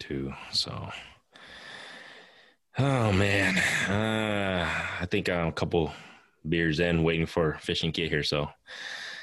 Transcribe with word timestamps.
too. 0.00 0.32
So, 0.50 0.90
oh 2.78 3.12
man, 3.12 3.56
uh, 3.88 4.68
I 5.00 5.06
think 5.06 5.28
I'm 5.28 5.48
a 5.48 5.52
couple 5.52 5.92
beers 6.48 6.80
in, 6.80 7.04
waiting 7.04 7.26
for 7.26 7.58
fishing 7.60 7.92
kit 7.92 8.08
here. 8.08 8.24
So. 8.24 8.48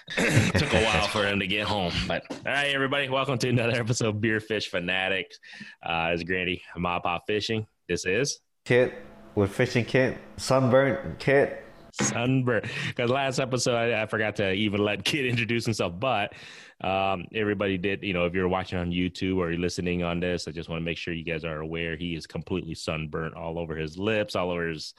took 0.15 0.73
a 0.73 0.83
while 0.85 1.05
for 1.09 1.27
him 1.27 1.41
to 1.41 1.47
get 1.47 1.67
home, 1.67 1.91
but 2.07 2.23
all 2.31 2.37
right, 2.45 2.73
everybody, 2.73 3.09
welcome 3.09 3.37
to 3.37 3.49
another 3.49 3.73
episode 3.73 4.07
of 4.07 4.21
Beer 4.21 4.39
Fish 4.39 4.69
Fanatics. 4.69 5.37
Uh, 5.85 6.11
it's 6.13 6.23
Grandy 6.23 6.61
Mob 6.77 7.03
Pop 7.03 7.23
Fishing. 7.27 7.67
This 7.89 8.05
is 8.05 8.39
Kit 8.63 8.93
with 9.35 9.51
fishing 9.51 9.83
kit, 9.83 10.17
sunburnt 10.37 11.19
kit. 11.19 11.61
Sunburn. 12.01 12.63
Because 12.87 13.09
last 13.09 13.39
episode, 13.39 13.75
I, 13.75 14.03
I, 14.03 14.05
forgot 14.05 14.35
to 14.37 14.51
even 14.53 14.83
let 14.83 15.03
Kid 15.03 15.25
introduce 15.25 15.65
himself, 15.65 15.99
but 15.99 16.33
um, 16.81 17.25
everybody 17.33 17.77
did. 17.77 18.03
You 18.03 18.13
know, 18.13 18.25
if 18.25 18.33
you're 18.33 18.47
watching 18.47 18.79
on 18.79 18.91
YouTube 18.91 19.37
or 19.37 19.51
you're 19.51 19.59
listening 19.59 20.03
on 20.03 20.19
this, 20.19 20.47
I 20.47 20.51
just 20.51 20.69
want 20.69 20.81
to 20.81 20.85
make 20.85 20.97
sure 20.97 21.13
you 21.13 21.23
guys 21.23 21.43
are 21.43 21.59
aware 21.59 21.95
he 21.95 22.15
is 22.15 22.27
completely 22.27 22.75
sunburnt 22.75 23.35
all 23.35 23.57
over 23.57 23.75
his 23.75 23.97
lips, 23.97 24.35
all 24.35 24.51
over 24.51 24.67
his 24.67 24.93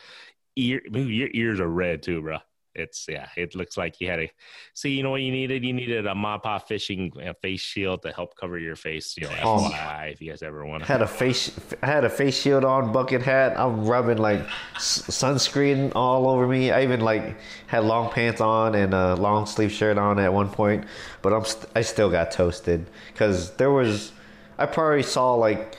ear. 0.56 0.80
Your 0.92 1.30
ears 1.32 1.60
are 1.60 1.68
red 1.68 2.02
too, 2.02 2.22
bro 2.22 2.38
it's 2.74 3.06
yeah, 3.08 3.28
it 3.36 3.54
looks 3.54 3.76
like 3.76 4.00
you 4.00 4.08
had 4.08 4.20
a 4.20 4.30
see. 4.74 4.90
You 4.90 5.02
know 5.02 5.10
what 5.10 5.22
you 5.22 5.32
needed? 5.32 5.64
You 5.64 5.72
needed 5.72 6.06
a 6.06 6.14
Mappa 6.14 6.62
fishing 6.66 7.12
uh, 7.24 7.32
face 7.42 7.60
shield 7.60 8.02
to 8.02 8.12
help 8.12 8.36
cover 8.36 8.58
your 8.58 8.76
face. 8.76 9.16
You 9.16 9.24
know, 9.24 9.30
um, 9.30 9.72
FYI, 9.72 10.12
if 10.12 10.20
you 10.20 10.30
guys 10.30 10.42
ever 10.42 10.64
want. 10.64 10.84
Had 10.84 11.02
a 11.02 11.06
face, 11.06 11.50
had 11.82 12.04
a 12.04 12.10
face 12.10 12.40
shield 12.40 12.64
on, 12.64 12.92
bucket 12.92 13.22
hat. 13.22 13.58
I'm 13.58 13.84
rubbing 13.84 14.18
like 14.18 14.46
sunscreen 14.76 15.92
all 15.94 16.28
over 16.28 16.46
me. 16.46 16.70
I 16.70 16.82
even 16.82 17.00
like 17.00 17.36
had 17.66 17.84
long 17.84 18.10
pants 18.10 18.40
on 18.40 18.74
and 18.74 18.94
a 18.94 19.14
long 19.16 19.46
sleeve 19.46 19.72
shirt 19.72 19.98
on 19.98 20.18
at 20.18 20.32
one 20.32 20.48
point, 20.48 20.84
but 21.22 21.32
I'm 21.32 21.44
st- 21.44 21.70
I 21.74 21.82
still 21.82 22.10
got 22.10 22.30
toasted 22.30 22.86
because 23.12 23.52
there 23.56 23.70
was 23.70 24.12
I 24.58 24.66
probably 24.66 25.02
saw 25.02 25.34
like 25.34 25.76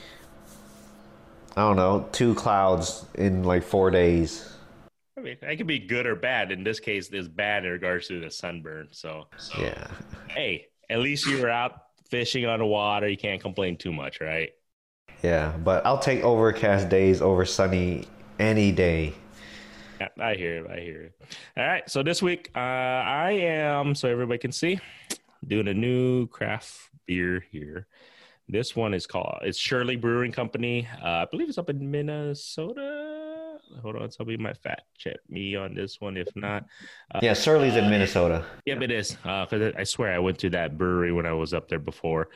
I 1.55 1.61
don't 1.61 1.75
know 1.75 2.07
two 2.11 2.35
clouds 2.35 3.05
in 3.15 3.43
like 3.43 3.63
four 3.63 3.91
days 3.91 4.49
I 5.19 5.21
mean, 5.21 5.37
it 5.41 5.57
could 5.57 5.67
be 5.67 5.79
good 5.79 6.05
or 6.05 6.15
bad. 6.15 6.51
In 6.51 6.63
this 6.63 6.79
case, 6.79 7.09
it's 7.09 7.27
bad 7.27 7.65
in 7.65 7.71
regards 7.71 8.07
to 8.07 8.21
the 8.21 8.31
sunburn. 8.31 8.87
So, 8.91 9.27
so 9.37 9.61
yeah. 9.61 9.87
Hey, 10.29 10.67
at 10.89 10.99
least 10.99 11.25
you 11.25 11.41
were 11.41 11.49
out 11.49 11.73
fishing 12.09 12.45
on 12.45 12.59
the 12.59 12.65
water. 12.65 13.09
You 13.09 13.17
can't 13.17 13.41
complain 13.41 13.75
too 13.75 13.91
much, 13.91 14.21
right? 14.21 14.51
Yeah, 15.21 15.57
but 15.57 15.85
I'll 15.85 15.99
take 15.99 16.23
overcast 16.23 16.87
days 16.87 17.21
over 17.21 17.43
sunny 17.43 18.05
any 18.39 18.71
day. 18.71 19.13
I 20.17 20.35
hear 20.35 20.63
it. 20.63 20.71
I 20.71 20.79
hear 20.79 21.01
it. 21.01 21.21
All 21.57 21.67
right. 21.67 21.89
So 21.89 22.01
this 22.01 22.21
week, 22.21 22.49
uh, 22.55 22.59
I 22.59 23.31
am, 23.31 23.93
so 23.95 24.07
everybody 24.07 24.37
can 24.37 24.53
see, 24.53 24.79
doing 25.45 25.67
a 25.67 25.73
new 25.73 26.27
craft 26.27 26.77
beer 27.05 27.43
here. 27.51 27.87
This 28.47 28.73
one 28.73 28.93
is 28.93 29.05
called, 29.05 29.39
it's 29.41 29.59
Surly 29.59 29.97
Brewing 29.97 30.31
Company. 30.31 30.87
Uh, 31.03 31.07
I 31.07 31.27
believe 31.29 31.49
it's 31.49 31.57
up 31.57 31.69
in 31.69 31.91
Minnesota 31.91 33.08
hold 33.81 33.95
on, 33.95 34.11
somebody 34.11 34.37
might 34.37 34.57
fact 34.57 34.83
check 34.97 35.17
me 35.29 35.55
on 35.55 35.73
this 35.73 35.99
one. 35.99 36.17
If 36.17 36.35
not, 36.35 36.65
uh, 37.13 37.19
yeah, 37.21 37.33
Surly's 37.33 37.75
in 37.75 37.89
Minnesota. 37.89 38.45
Yep, 38.65 38.81
it 38.81 38.91
is. 38.91 39.11
Because 39.11 39.61
uh, 39.61 39.71
I 39.77 39.83
swear 39.83 40.13
I 40.13 40.19
went 40.19 40.39
to 40.39 40.49
that 40.51 40.77
brewery 40.77 41.11
when 41.11 41.25
I 41.25 41.33
was 41.33 41.53
up 41.53 41.67
there 41.67 41.79
before. 41.79 42.29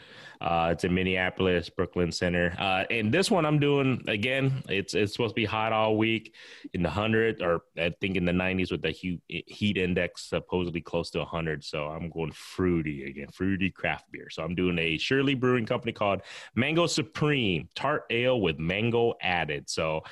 Uh, 0.44 0.70
it's 0.74 0.84
in 0.84 0.94
Minneapolis, 0.94 1.70
Brooklyn 1.70 2.12
Center. 2.12 2.54
Uh, 2.60 2.84
and 2.90 3.14
this 3.14 3.32
one 3.32 3.46
I'm 3.46 3.60
doing 3.60 4.04
again. 4.08 4.62
It's 4.68 4.94
it's 4.94 5.14
supposed 5.14 5.32
to 5.32 5.36
be 5.36 5.46
hot 5.46 5.72
all 5.72 5.96
week 5.96 6.36
in 6.74 6.84
the 6.84 6.90
hundred, 6.90 7.42
or 7.42 7.64
I 7.78 7.94
think 8.02 8.18
in 8.18 8.26
the 8.26 8.34
90s 8.34 8.70
with 8.70 8.82
the 8.82 8.92
heat, 8.92 9.22
heat 9.28 9.78
index 9.78 10.24
supposedly 10.26 10.82
close 10.82 11.10
to 11.12 11.20
100. 11.20 11.64
So 11.64 11.86
I'm 11.86 12.10
going 12.10 12.34
fruity 12.34 13.06
again, 13.06 13.28
fruity 13.32 13.72
craft 13.72 14.12
beer. 14.12 14.28
So 14.30 14.44
I'm 14.44 14.54
doing 14.54 14.78
a 14.80 14.98
Shirley 14.98 15.34
Brewing 15.34 15.66
Company 15.66 15.94
called 15.94 16.22
Mango 16.56 16.88
Supreme 16.88 17.70
Tart 17.74 18.04
Ale 18.10 18.42
with 18.42 18.60
mango 18.60 19.14
added. 19.22 19.70
So 19.70 20.04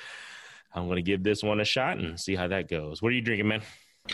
I'm 0.74 0.86
going 0.86 0.96
to 0.96 1.02
give 1.02 1.22
this 1.22 1.42
one 1.42 1.60
a 1.60 1.64
shot 1.64 1.98
and 1.98 2.18
see 2.18 2.34
how 2.34 2.48
that 2.48 2.68
goes. 2.68 3.02
What 3.02 3.12
are 3.12 3.14
you 3.14 3.20
drinking, 3.20 3.48
man? 3.48 3.62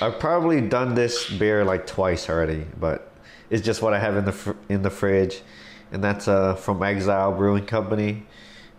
I've 0.00 0.18
probably 0.18 0.60
done 0.60 0.94
this 0.94 1.30
beer 1.30 1.64
like 1.64 1.86
twice 1.86 2.28
already, 2.28 2.66
but 2.78 3.12
it's 3.50 3.64
just 3.64 3.80
what 3.80 3.94
I 3.94 3.98
have 3.98 4.16
in 4.16 4.24
the 4.24 4.32
fr- 4.32 4.52
in 4.68 4.82
the 4.82 4.90
fridge, 4.90 5.40
and 5.92 6.04
that's 6.04 6.28
uh 6.28 6.56
from 6.56 6.82
Exile 6.82 7.32
Brewing 7.32 7.64
Company. 7.64 8.26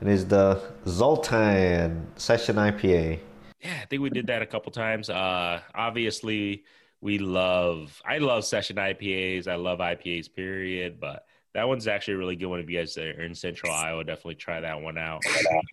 It 0.01 0.07
is 0.07 0.27
the 0.27 0.61
Zoltan 0.87 2.07
Session 2.15 2.55
IPA. 2.55 3.19
Yeah, 3.61 3.79
I 3.81 3.85
think 3.85 4.01
we 4.01 4.09
did 4.09 4.27
that 4.27 4.41
a 4.41 4.45
couple 4.45 4.71
times. 4.71 5.09
Uh, 5.09 5.59
obviously, 5.75 6.63
we 7.01 7.17
love. 7.17 8.01
I 8.05 8.19
love 8.19 8.45
Session 8.45 8.77
IPAs. 8.77 9.47
I 9.47 9.55
love 9.55 9.79
IPAs. 9.79 10.33
Period. 10.33 10.99
But 11.01 11.25
that 11.53 11.67
one's 11.67 11.87
actually 11.87 12.13
a 12.13 12.17
really 12.17 12.37
good 12.37 12.45
one. 12.47 12.59
If 12.61 12.69
you 12.69 12.77
guys 12.77 12.97
are 12.97 13.21
in 13.21 13.35
Central 13.35 13.73
Iowa, 13.73 14.03
definitely 14.05 14.35
try 14.35 14.61
that 14.61 14.81
one 14.81 14.97
out. 14.97 15.21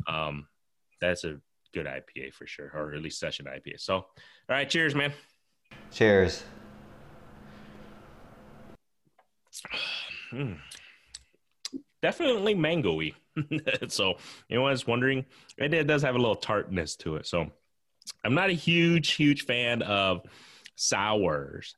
Um, 0.09 0.49
that's 1.01 1.25
a 1.25 1.41
good 1.77 1.87
IPA 1.87 2.33
for 2.33 2.47
sure, 2.47 2.71
or 2.75 2.95
at 2.95 3.03
least 3.03 3.21
session 3.21 3.45
IPA. 3.45 3.79
So, 3.81 3.97
all 3.97 4.07
right, 4.49 4.69
cheers, 4.69 4.95
man. 4.95 5.13
Cheers. 5.93 6.43
Hmm. 10.31 10.55
Definitely 12.03 12.57
mangoey. 12.57 13.15
so, 13.89 14.15
you 14.49 14.57
know, 14.57 14.67
I 14.67 14.71
was 14.71 14.89
wondering, 14.89 15.25
it 15.57 15.87
does 15.87 16.03
have 16.03 16.17
a 16.17 16.19
little 16.19 16.35
tartness 16.35 16.97
to 16.97 17.15
it. 17.15 17.29
So, 17.29 17.47
I'm 18.25 18.35
not 18.35 18.51
a 18.51 18.55
huge, 18.55 19.13
huge 19.13 19.45
fan 19.45 19.83
of 19.83 20.23
sours. 20.75 21.77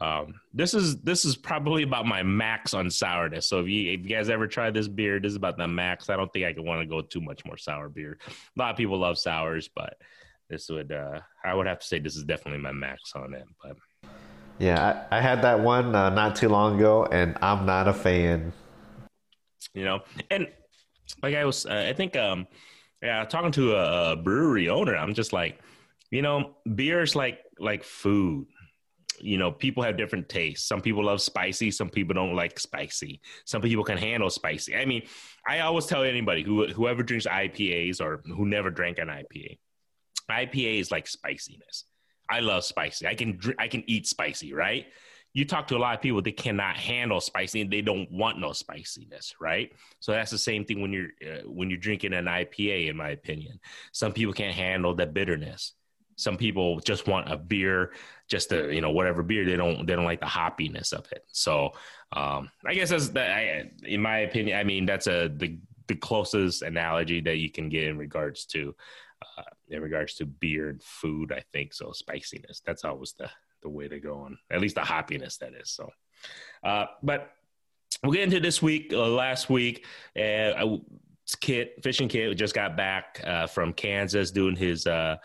Um, 0.00 0.40
this 0.54 0.74
is 0.74 1.00
this 1.00 1.24
is 1.24 1.36
probably 1.36 1.82
about 1.82 2.06
my 2.06 2.22
max 2.22 2.72
on 2.72 2.88
sourness. 2.90 3.48
So 3.48 3.60
if 3.60 3.68
you 3.68 3.92
if 3.92 4.00
you 4.02 4.08
guys 4.08 4.28
ever 4.30 4.46
try 4.46 4.70
this 4.70 4.86
beer, 4.86 5.18
this 5.18 5.30
is 5.30 5.36
about 5.36 5.56
the 5.56 5.66
max. 5.66 6.08
I 6.08 6.16
don't 6.16 6.32
think 6.32 6.44
I 6.44 6.52
could 6.52 6.64
want 6.64 6.80
to 6.82 6.86
go 6.86 7.00
too 7.00 7.20
much 7.20 7.44
more 7.44 7.56
sour 7.56 7.88
beer. 7.88 8.18
A 8.28 8.58
lot 8.58 8.70
of 8.70 8.76
people 8.76 8.98
love 8.98 9.18
sours, 9.18 9.68
but 9.74 9.94
this 10.48 10.68
would 10.68 10.92
uh, 10.92 11.20
I 11.44 11.54
would 11.54 11.66
have 11.66 11.80
to 11.80 11.86
say 11.86 11.98
this 11.98 12.16
is 12.16 12.24
definitely 12.24 12.60
my 12.60 12.72
max 12.72 13.12
on 13.16 13.34
it. 13.34 13.44
But 13.62 13.76
yeah, 14.58 15.06
I, 15.10 15.18
I 15.18 15.20
had 15.20 15.42
that 15.42 15.60
one 15.60 15.94
uh, 15.94 16.10
not 16.10 16.36
too 16.36 16.48
long 16.48 16.78
ago, 16.78 17.06
and 17.06 17.36
I'm 17.42 17.66
not 17.66 17.88
a 17.88 17.92
fan. 17.92 18.52
You 19.74 19.84
know, 19.84 20.00
and 20.30 20.46
like 21.22 21.34
I 21.34 21.44
was, 21.44 21.66
uh, 21.66 21.86
I 21.88 21.92
think, 21.92 22.16
um, 22.16 22.46
yeah, 23.02 23.24
talking 23.24 23.52
to 23.52 23.74
a, 23.74 24.12
a 24.12 24.16
brewery 24.16 24.68
owner, 24.68 24.96
I'm 24.96 25.14
just 25.14 25.32
like, 25.32 25.60
you 26.10 26.22
know, 26.22 26.56
beer 26.74 27.02
is 27.02 27.16
like 27.16 27.40
like 27.58 27.82
food 27.82 28.46
you 29.20 29.38
know, 29.38 29.50
people 29.50 29.82
have 29.82 29.96
different 29.96 30.28
tastes. 30.28 30.66
Some 30.66 30.80
people 30.80 31.04
love 31.04 31.20
spicy, 31.20 31.70
some 31.70 31.90
people 31.90 32.14
don't 32.14 32.34
like 32.34 32.58
spicy. 32.58 33.20
Some 33.44 33.62
people 33.62 33.84
can 33.84 33.98
handle 33.98 34.30
spicy. 34.30 34.76
I 34.76 34.84
mean, 34.84 35.02
I 35.46 35.60
always 35.60 35.86
tell 35.86 36.02
anybody 36.02 36.42
who 36.42 36.66
whoever 36.68 37.02
drinks 37.02 37.26
IPAs 37.26 38.00
or 38.00 38.22
who 38.26 38.46
never 38.46 38.70
drank 38.70 38.98
an 38.98 39.08
IPA, 39.08 39.58
IPA 40.30 40.80
is 40.80 40.90
like 40.90 41.06
spiciness. 41.06 41.84
I 42.30 42.40
love 42.40 42.64
spicy. 42.64 43.06
I 43.06 43.14
can 43.14 43.40
I 43.58 43.68
can 43.68 43.84
eat 43.86 44.06
spicy, 44.06 44.52
right? 44.52 44.86
You 45.34 45.44
talk 45.44 45.68
to 45.68 45.76
a 45.76 45.78
lot 45.78 45.94
of 45.94 46.00
people, 46.00 46.22
they 46.22 46.32
cannot 46.32 46.76
handle 46.76 47.20
spicy 47.20 47.60
and 47.60 47.70
they 47.70 47.82
don't 47.82 48.10
want 48.10 48.40
no 48.40 48.52
spiciness, 48.52 49.34
right? 49.40 49.70
So 50.00 50.12
that's 50.12 50.30
the 50.30 50.38
same 50.38 50.64
thing 50.64 50.80
when 50.80 50.92
you're 50.92 51.10
uh, 51.22 51.42
when 51.46 51.70
you're 51.70 51.78
drinking 51.78 52.14
an 52.14 52.24
IPA, 52.26 52.88
in 52.88 52.96
my 52.96 53.10
opinion. 53.10 53.60
Some 53.92 54.12
people 54.12 54.32
can't 54.32 54.54
handle 54.54 54.94
the 54.94 55.06
bitterness 55.06 55.74
some 56.18 56.36
people 56.36 56.80
just 56.80 57.06
want 57.06 57.32
a 57.32 57.36
beer, 57.36 57.92
just 58.28 58.50
a 58.50 58.74
you 58.74 58.80
know 58.80 58.90
whatever 58.90 59.22
beer 59.22 59.44
they 59.44 59.56
don't 59.56 59.86
they 59.86 59.94
don't 59.94 60.04
like 60.04 60.18
the 60.20 60.26
hoppiness 60.26 60.92
of 60.92 61.06
it. 61.12 61.22
So 61.28 61.70
um, 62.12 62.50
I 62.66 62.74
guess 62.74 62.90
that's 62.90 63.10
that. 63.10 63.70
In 63.84 64.02
my 64.02 64.18
opinion, 64.18 64.58
I 64.58 64.64
mean 64.64 64.84
that's 64.84 65.06
a 65.06 65.28
the 65.28 65.58
the 65.86 65.94
closest 65.94 66.62
analogy 66.62 67.20
that 67.20 67.36
you 67.36 67.50
can 67.50 67.68
get 67.68 67.84
in 67.84 67.96
regards 67.96 68.46
to 68.46 68.74
uh, 69.22 69.42
in 69.68 69.80
regards 69.80 70.14
to 70.14 70.26
beer 70.26 70.70
and 70.70 70.82
food. 70.82 71.32
I 71.32 71.44
think 71.52 71.72
so. 71.72 71.92
Spiciness. 71.92 72.62
That's 72.66 72.84
always 72.84 73.12
the 73.12 73.30
the 73.62 73.68
way 73.68 73.86
to 73.86 74.00
go 74.00 74.18
on. 74.18 74.38
At 74.50 74.60
least 74.60 74.74
the 74.74 74.80
hoppiness 74.80 75.38
that 75.38 75.54
is. 75.54 75.70
So, 75.70 75.88
uh, 76.64 76.86
but 77.00 77.30
we'll 78.02 78.12
get 78.12 78.24
into 78.24 78.40
this 78.40 78.60
week. 78.60 78.92
Uh, 78.92 79.06
last 79.06 79.48
week, 79.48 79.86
uh, 80.16 80.78
Kit 81.36 81.82
fishing 81.82 82.08
Kit 82.08 82.36
just 82.36 82.54
got 82.54 82.76
back 82.76 83.20
uh, 83.24 83.46
from 83.46 83.72
Kansas 83.72 84.30
doing 84.30 84.56
his 84.56 84.86
uh, 84.86 85.16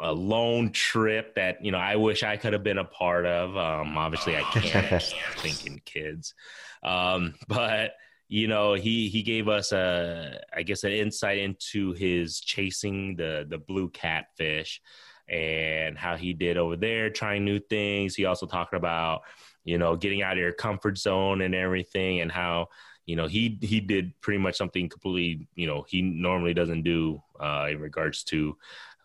a 0.00 0.12
lone 0.12 0.70
trip 0.72 1.34
that 1.34 1.62
you 1.64 1.70
know 1.70 1.78
I 1.78 1.96
wish 1.96 2.22
I 2.22 2.36
could 2.36 2.52
have 2.52 2.62
been 2.62 2.78
a 2.78 2.84
part 2.84 3.26
of. 3.26 3.56
Um, 3.56 3.98
obviously, 3.98 4.36
I 4.36 4.42
can't. 4.42 5.02
thinking 5.36 5.80
kids, 5.84 6.34
um, 6.82 7.34
but 7.48 7.92
you 8.28 8.48
know 8.48 8.74
he 8.74 9.08
he 9.08 9.22
gave 9.22 9.48
us 9.48 9.72
a 9.72 10.40
I 10.54 10.62
guess 10.62 10.84
an 10.84 10.92
insight 10.92 11.38
into 11.38 11.92
his 11.92 12.40
chasing 12.40 13.16
the 13.16 13.46
the 13.48 13.58
blue 13.58 13.90
catfish 13.90 14.80
and 15.28 15.98
how 15.98 16.16
he 16.16 16.32
did 16.32 16.56
over 16.56 16.76
there 16.76 17.10
trying 17.10 17.44
new 17.44 17.58
things. 17.58 18.14
He 18.14 18.24
also 18.24 18.46
talked 18.46 18.74
about 18.74 19.22
you 19.64 19.76
know 19.76 19.96
getting 19.96 20.22
out 20.22 20.32
of 20.32 20.38
your 20.38 20.52
comfort 20.52 20.96
zone 20.96 21.42
and 21.42 21.54
everything 21.54 22.20
and 22.20 22.32
how 22.32 22.68
you 23.08 23.16
know 23.16 23.26
he 23.26 23.58
he 23.62 23.80
did 23.80 24.12
pretty 24.20 24.38
much 24.38 24.54
something 24.54 24.86
completely 24.86 25.48
you 25.54 25.66
know 25.66 25.84
he 25.88 26.02
normally 26.02 26.52
doesn't 26.52 26.82
do 26.82 27.20
uh, 27.40 27.66
in 27.70 27.80
regards 27.80 28.22
to 28.22 28.54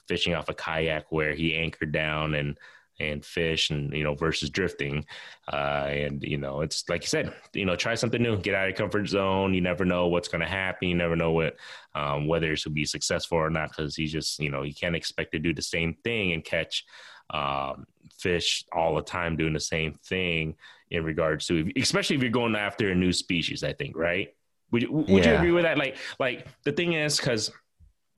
fishing 0.09 0.33
off 0.35 0.50
a 0.50 0.53
kayak 0.53 1.05
where 1.09 1.33
he 1.33 1.55
anchored 1.55 1.94
down 1.94 2.35
and 2.35 2.57
and 3.00 3.25
fish 3.25 3.69
and 3.69 3.94
you 3.94 4.03
know 4.03 4.13
versus 4.13 4.50
drifting. 4.50 5.05
Uh, 5.51 5.88
and 5.89 6.21
you 6.21 6.38
know 6.38 6.61
it's 6.61 6.88
like 6.89 7.01
you 7.01 7.07
said 7.07 7.33
you 7.53 7.65
know 7.65 7.77
try 7.77 7.95
something 7.95 8.21
new 8.21 8.38
get 8.38 8.53
out 8.53 8.65
of 8.65 8.69
your 8.71 8.77
comfort 8.77 9.07
zone. 9.07 9.53
You 9.53 9.61
never 9.61 9.85
know 9.85 10.07
what's 10.07 10.27
going 10.27 10.41
to 10.41 10.47
happen. 10.47 10.89
You 10.89 10.95
never 10.95 11.15
know 11.15 11.31
what 11.31 11.56
um, 11.95 12.27
whether 12.27 12.51
it's 12.51 12.65
going 12.65 12.73
to 12.73 12.75
be 12.75 12.85
successful 12.85 13.38
or 13.38 13.49
not 13.49 13.69
because 13.69 13.97
you 13.97 14.07
just 14.07 14.38
you 14.38 14.49
know 14.49 14.63
you 14.63 14.73
can't 14.73 14.97
expect 14.97 15.31
to 15.31 15.39
do 15.39 15.53
the 15.53 15.61
same 15.61 15.95
thing 16.03 16.33
and 16.33 16.44
catch 16.44 16.83
um, 17.29 17.88
fish 18.17 18.65
all 18.73 18.95
the 18.95 19.01
time 19.01 19.38
doing 19.38 19.53
the 19.53 19.59
same 19.59 19.94
thing 20.06 20.56
in 20.94 21.04
regards 21.04 21.45
to 21.48 21.69
especially 21.75 22.16
if 22.16 22.22
you're 22.22 22.31
going 22.31 22.56
after 22.56 22.90
a 22.92 22.95
new 22.95 23.12
species 23.12 23.63
i 23.63 23.74
think 23.74 23.95
right 23.98 24.30
would, 24.72 24.90
would 24.90 25.25
yeah. 25.25 25.31
you 25.31 25.38
agree 25.38 25.51
with 25.51 25.63
that 25.63 25.78
like 25.78 25.98
like 26.19 26.48
the 26.63 26.72
thing 26.72 26.94
is 26.94 27.18
because 27.18 27.51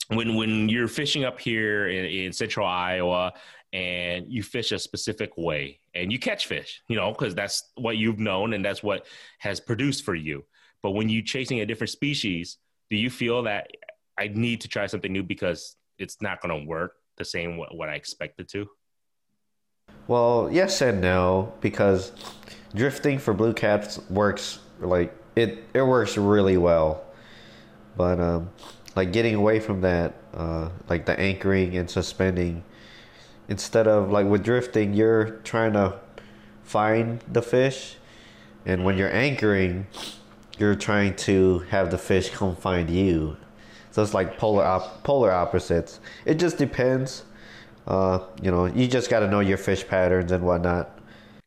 when 0.09 0.35
when 0.35 0.69
you're 0.69 0.87
fishing 0.87 1.23
up 1.25 1.39
here 1.39 1.87
in, 1.89 2.05
in 2.05 2.31
central 2.31 2.67
iowa 2.67 3.33
and 3.75 4.31
you 4.31 4.41
fish 4.41 4.71
a 4.71 4.79
specific 4.79 5.37
way 5.37 5.79
and 5.93 6.09
you 6.09 6.17
catch 6.17 6.47
fish, 6.47 6.81
you 6.87 6.95
know, 6.95 7.11
because 7.11 7.35
that's 7.35 7.71
what 7.75 7.97
you've 7.97 8.19
known 8.19 8.53
and 8.53 8.63
that's 8.63 8.81
what 8.81 9.05
has 9.39 9.59
produced 9.59 10.05
for 10.05 10.15
you. 10.15 10.45
But 10.81 10.91
when 10.91 11.09
you're 11.09 11.23
chasing 11.23 11.59
a 11.59 11.65
different 11.65 11.89
species, 11.89 12.57
do 12.89 12.95
you 12.95 13.09
feel 13.09 13.43
that 13.43 13.67
I 14.17 14.29
need 14.29 14.61
to 14.61 14.69
try 14.69 14.87
something 14.87 15.11
new 15.11 15.23
because 15.23 15.75
it's 15.97 16.21
not 16.21 16.39
going 16.39 16.57
to 16.57 16.65
work 16.65 16.93
the 17.17 17.25
same 17.25 17.57
what, 17.57 17.75
what 17.75 17.89
I 17.89 17.95
expected 17.95 18.47
to? 18.49 18.69
Well, 20.07 20.49
yes 20.51 20.81
and 20.81 21.01
no, 21.01 21.53
because 21.61 22.11
drifting 22.73 23.17
for 23.17 23.33
blue 23.33 23.53
cats 23.53 23.99
works 24.09 24.59
like 24.79 25.13
it. 25.35 25.63
It 25.73 25.81
works 25.81 26.17
really 26.17 26.57
well, 26.57 27.03
but 27.97 28.19
um, 28.19 28.49
like 28.95 29.11
getting 29.11 29.35
away 29.35 29.59
from 29.59 29.81
that, 29.81 30.13
uh, 30.33 30.69
like 30.89 31.05
the 31.05 31.19
anchoring 31.19 31.75
and 31.77 31.89
suspending 31.89 32.63
instead 33.47 33.87
of 33.87 34.11
like 34.11 34.25
with 34.25 34.43
drifting, 34.43 34.93
you're 34.93 35.31
trying 35.43 35.73
to 35.73 35.99
find 36.63 37.19
the 37.31 37.41
fish, 37.41 37.97
and 38.65 38.83
when 38.83 38.97
you're 38.97 39.13
anchoring, 39.13 39.87
you're 40.57 40.75
trying 40.75 41.15
to 41.15 41.59
have 41.69 41.91
the 41.91 41.97
fish 41.97 42.29
come 42.29 42.55
find 42.55 42.89
you. 42.89 43.37
So 43.91 44.01
it's 44.03 44.13
like 44.13 44.37
polar 44.37 44.63
op- 44.63 45.03
polar 45.03 45.31
opposites. 45.31 45.99
It 46.25 46.35
just 46.35 46.57
depends. 46.57 47.23
Uh, 47.87 48.19
you 48.41 48.51
know, 48.51 48.65
you 48.65 48.87
just 48.87 49.09
got 49.09 49.19
to 49.19 49.27
know 49.27 49.39
your 49.39 49.57
fish 49.57 49.87
patterns 49.87 50.31
and 50.31 50.43
whatnot. 50.43 50.99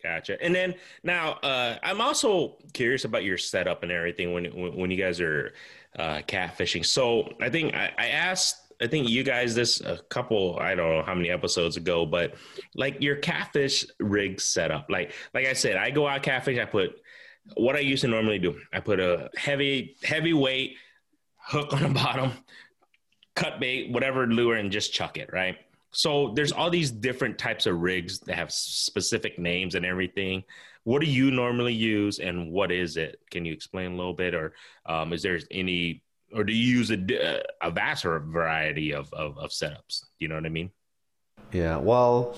Gotcha. 0.02 0.40
And 0.42 0.54
then 0.54 0.74
now, 1.02 1.32
uh, 1.42 1.76
I'm 1.82 2.00
also 2.00 2.56
curious 2.72 3.04
about 3.04 3.24
your 3.24 3.36
setup 3.36 3.82
and 3.82 3.90
everything 3.90 4.32
when 4.32 4.44
when 4.76 4.90
you 4.90 4.96
guys 4.96 5.20
are 5.20 5.52
uh, 5.98 6.20
catfishing. 6.26 6.86
So 6.86 7.32
I 7.40 7.50
think 7.50 7.74
I, 7.74 7.92
I 7.98 8.06
asked 8.08 8.68
I 8.80 8.86
think 8.86 9.08
you 9.08 9.24
guys 9.24 9.54
this 9.54 9.80
a 9.80 9.98
couple 10.08 10.56
I 10.60 10.74
don't 10.74 10.96
know 10.96 11.02
how 11.02 11.14
many 11.14 11.30
episodes 11.30 11.76
ago, 11.76 12.06
but 12.06 12.34
like 12.76 13.02
your 13.02 13.16
catfish 13.16 13.84
rig 13.98 14.40
setup. 14.40 14.86
Like 14.88 15.12
like 15.34 15.46
I 15.46 15.52
said, 15.52 15.76
I 15.76 15.90
go 15.90 16.06
out 16.06 16.22
catfish. 16.22 16.58
I 16.58 16.64
put 16.64 17.00
what 17.56 17.74
I 17.74 17.80
used 17.80 18.02
to 18.02 18.08
normally 18.08 18.38
do. 18.38 18.60
I 18.72 18.80
put 18.80 19.00
a 19.00 19.30
heavy 19.36 19.96
heavy 20.02 20.32
weight 20.32 20.76
hook 21.38 21.72
on 21.72 21.82
the 21.82 21.88
bottom, 22.04 22.32
cut 23.34 23.58
bait, 23.58 23.90
whatever 23.90 24.26
lure, 24.26 24.54
and 24.54 24.70
just 24.70 24.92
chuck 24.92 25.18
it. 25.18 25.30
Right. 25.32 25.56
So 25.90 26.32
there's 26.34 26.52
all 26.52 26.70
these 26.70 26.90
different 26.90 27.38
types 27.38 27.66
of 27.66 27.80
rigs 27.80 28.18
that 28.20 28.34
have 28.34 28.52
specific 28.52 29.38
names 29.38 29.74
and 29.74 29.86
everything. 29.86 30.44
What 30.84 31.00
do 31.00 31.06
you 31.06 31.30
normally 31.30 31.74
use, 31.74 32.18
and 32.18 32.50
what 32.50 32.70
is 32.70 32.96
it? 32.96 33.20
Can 33.30 33.44
you 33.44 33.52
explain 33.52 33.92
a 33.92 33.96
little 33.96 34.14
bit, 34.14 34.34
or 34.34 34.54
um, 34.86 35.12
is 35.12 35.22
there 35.22 35.38
any 35.50 36.02
or 36.34 36.44
do 36.44 36.52
you 36.52 36.78
use 36.78 36.90
a, 36.90 37.42
a 37.62 37.70
vast 37.70 38.04
variety 38.04 38.92
of, 38.92 39.12
of, 39.12 39.38
of 39.38 39.50
setups? 39.50 40.00
Do 40.00 40.06
you 40.18 40.28
know 40.28 40.34
what 40.34 40.46
I 40.46 40.50
mean? 40.50 40.70
Yeah. 41.52 41.76
Well, 41.76 42.36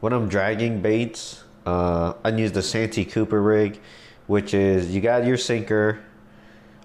when 0.00 0.12
I'm 0.12 0.28
dragging 0.28 0.80
baits, 0.80 1.42
uh, 1.66 2.14
I 2.24 2.30
use 2.30 2.52
the 2.52 2.62
Santee 2.62 3.04
Cooper 3.04 3.42
rig, 3.42 3.80
which 4.26 4.54
is 4.54 4.94
you 4.94 5.00
got 5.00 5.26
your 5.26 5.36
sinker 5.36 6.00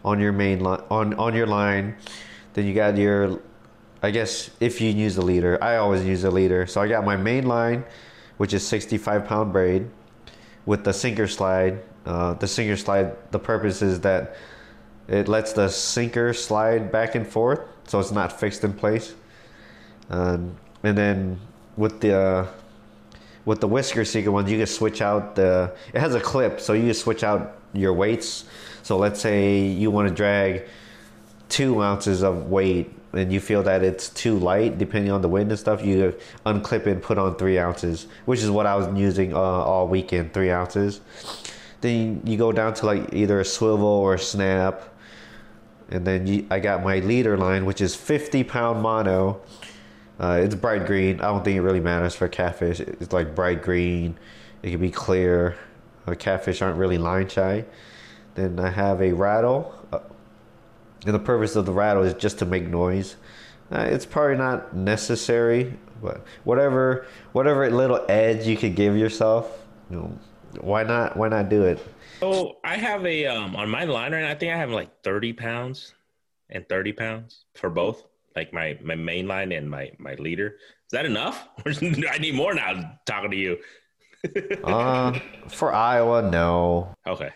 on 0.04 0.20
your 0.20 0.32
main 0.32 0.60
line 0.60 0.82
on 0.90 1.14
on 1.16 1.36
your 1.36 1.48
line, 1.48 1.96
then 2.54 2.66
you 2.66 2.74
got 2.74 2.98
your, 2.98 3.42
I 4.02 4.12
guess 4.12 4.50
if 4.60 4.80
you 4.80 4.90
use 4.90 5.18
a 5.18 5.22
leader, 5.22 5.62
I 5.64 5.78
always 5.78 6.06
use 6.06 6.24
a 6.24 6.32
leader. 6.32 6.68
So 6.68 6.82
I 6.82 6.88
got 6.88 7.04
my 7.04 7.18
main 7.18 7.48
line, 7.48 7.84
which 8.38 8.54
is 8.54 8.66
65 8.66 9.26
pound 9.26 9.52
braid, 9.52 9.90
with 10.66 10.84
the 10.84 10.94
sinker 10.94 11.28
slide. 11.28 11.80
Uh, 12.06 12.34
the 12.34 12.48
sinker 12.48 12.78
slide. 12.78 13.16
The 13.32 13.40
purpose 13.40 13.82
is 13.82 14.02
that 14.02 14.36
it 15.08 15.28
lets 15.28 15.54
the 15.54 15.70
sinker 15.70 16.34
slide 16.34 16.92
back 16.92 17.16
and 17.16 17.28
forth, 17.28 17.62
so 17.86 18.00
it's 18.00 18.12
not 18.12 18.40
fixed 18.40 18.64
in 18.64 18.74
place. 18.74 19.14
Um, 20.10 20.56
and 20.84 20.98
then 20.98 21.40
with 21.76 22.02
the 22.02 22.18
uh, 22.18 22.48
with 23.46 23.62
the 23.62 23.68
whisker 23.68 24.04
seeker 24.04 24.32
ones, 24.32 24.52
you 24.52 24.58
can 24.58 24.68
switch 24.68 25.02
out 25.02 25.36
the. 25.36 25.74
It 25.94 26.00
has 26.00 26.14
a 26.14 26.20
clip, 26.20 26.60
so 26.60 26.74
you 26.74 26.86
can 26.86 26.94
switch 26.94 27.24
out 27.24 27.58
your 27.74 27.94
weights. 27.94 28.46
So 28.84 28.98
let's 28.98 29.20
say 29.20 29.66
you 29.66 29.92
want 29.92 30.10
to 30.10 30.14
drag 30.14 30.64
two 31.50 31.82
ounces 31.82 32.24
of 32.24 32.50
weight, 32.50 32.92
and 33.18 33.32
you 33.32 33.40
feel 33.40 33.64
that 33.64 33.84
it's 33.84 34.10
too 34.10 34.38
light, 34.38 34.78
depending 34.78 35.12
on 35.12 35.22
the 35.22 35.30
wind 35.30 35.52
and 35.52 35.60
stuff. 35.60 35.84
You 35.84 36.16
unclip 36.46 36.86
and 36.86 37.02
put 37.02 37.18
on 37.18 37.36
three 37.36 37.58
ounces, 37.60 38.08
which 38.26 38.42
is 38.42 38.50
what 38.50 38.66
I 38.66 38.76
was 38.76 38.88
using 38.98 39.34
uh, 39.34 39.38
all 39.40 39.88
weekend, 39.88 40.34
three 40.34 40.52
ounces. 40.52 41.02
Then 41.82 42.22
you 42.26 42.38
go 42.38 42.52
down 42.52 42.74
to 42.76 42.86
like 42.86 43.14
either 43.14 43.40
a 43.40 43.46
swivel 43.46 43.86
or 43.86 44.16
a 44.16 44.20
snap 44.20 44.82
and 45.90 46.06
then 46.06 46.28
you, 46.28 46.46
I 46.50 46.60
got 46.60 46.84
my 46.84 47.00
leader 47.00 47.38
line, 47.38 47.66
which 47.66 47.82
is 47.82 47.96
50 47.96 48.44
pound 48.44 48.82
mono. 48.82 49.42
Uh, 50.20 50.40
it's 50.44 50.56
bright 50.56 50.86
green. 50.86 51.20
I 51.22 51.28
don't 51.28 51.44
think 51.44 51.58
it 51.58 51.62
really 51.62 51.80
matters 51.80 52.16
for 52.16 52.28
catfish. 52.28 52.80
It's 52.80 53.14
like 53.14 53.36
bright 53.36 53.62
green. 53.62 54.18
It 54.64 54.72
can 54.72 54.82
be 54.82 54.92
clear. 54.92 55.56
Uh, 56.06 56.16
catfish 56.16 56.62
aren't 56.62 56.78
really 56.78 56.98
line 56.98 57.30
shy. 57.30 57.66
Then 58.36 58.60
I 58.60 58.70
have 58.70 59.02
a 59.02 59.14
rattle. 59.14 59.74
And 61.06 61.14
the 61.14 61.20
purpose 61.20 61.56
of 61.56 61.66
the 61.66 61.72
rattle 61.72 62.04
is 62.04 62.14
just 62.16 62.40
to 62.40 62.46
make 62.46 62.68
noise. 62.68 63.16
Uh, 63.72 63.82
it's 63.82 64.06
probably 64.06 64.38
not 64.38 64.76
necessary, 64.76 65.74
but 66.02 66.26
whatever 66.46 67.06
whatever 67.34 67.70
little 67.70 68.06
edge 68.08 68.48
you 68.48 68.56
could 68.56 68.76
give 68.76 68.96
yourself, 68.96 69.66
you 69.90 69.98
know, 69.98 70.20
why 70.62 70.84
not 70.84 71.18
why 71.18 71.28
not 71.28 71.50
do 71.50 71.64
it? 71.64 71.86
So 72.20 72.58
I 72.64 72.78
have 72.78 73.06
a 73.06 73.26
um 73.26 73.56
on 73.56 73.70
my 73.70 73.84
line 73.84 74.14
right 74.14 74.22
now, 74.22 74.32
I 74.32 74.36
think 74.36 74.54
I 74.54 74.58
have 74.58 74.72
like 74.72 75.04
30 75.04 75.34
pounds 75.34 75.94
and 76.50 76.68
30 76.68 76.94
pounds 76.94 77.46
for 77.56 77.70
both. 77.70 78.04
Like 78.36 78.54
my 78.54 78.78
my 78.82 78.96
main 78.96 79.28
line 79.28 79.52
and 79.52 79.70
my 79.70 79.92
my 79.98 80.14
leader. 80.16 80.56
Is 80.86 80.92
that 80.92 81.06
enough? 81.06 81.48
I 81.66 82.18
need 82.20 82.36
more 82.36 82.54
now 82.54 82.98
talking 83.06 83.32
to 83.32 83.38
you. 83.38 83.58
uh 84.64 85.20
for 85.50 85.74
Iowa, 85.74 86.22
no. 86.30 86.94
Okay. 87.06 87.32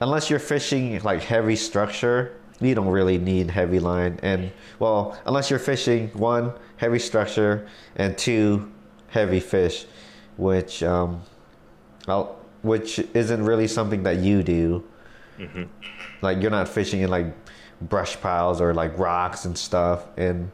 Unless 0.00 0.28
you're 0.30 0.40
fishing 0.40 1.00
like 1.02 1.22
heavy 1.22 1.56
structure, 1.56 2.40
you 2.60 2.74
don't 2.74 2.88
really 2.88 3.18
need 3.18 3.50
heavy 3.50 3.78
line. 3.78 4.18
And 4.22 4.52
well, 4.78 5.18
unless 5.26 5.50
you're 5.50 5.58
fishing 5.58 6.08
one, 6.08 6.52
heavy 6.76 6.98
structure, 6.98 7.66
and 7.96 8.16
two, 8.16 8.72
heavy 9.08 9.40
fish, 9.40 9.86
which 10.36 10.82
um 10.82 11.22
I'll 12.06 12.38
which 12.62 12.98
isn't 13.12 13.44
really 13.44 13.68
something 13.68 14.02
that 14.04 14.18
you 14.18 14.42
do. 14.42 14.82
Mm-hmm. 15.38 15.64
Like 16.22 16.40
you're 16.40 16.50
not 16.50 16.66
fishing 16.68 17.02
in 17.02 17.10
like 17.10 17.26
brush 17.82 18.18
piles 18.20 18.60
or 18.60 18.72
like 18.72 18.98
rocks 18.98 19.44
and 19.44 19.56
stuff. 19.56 20.06
And 20.16 20.50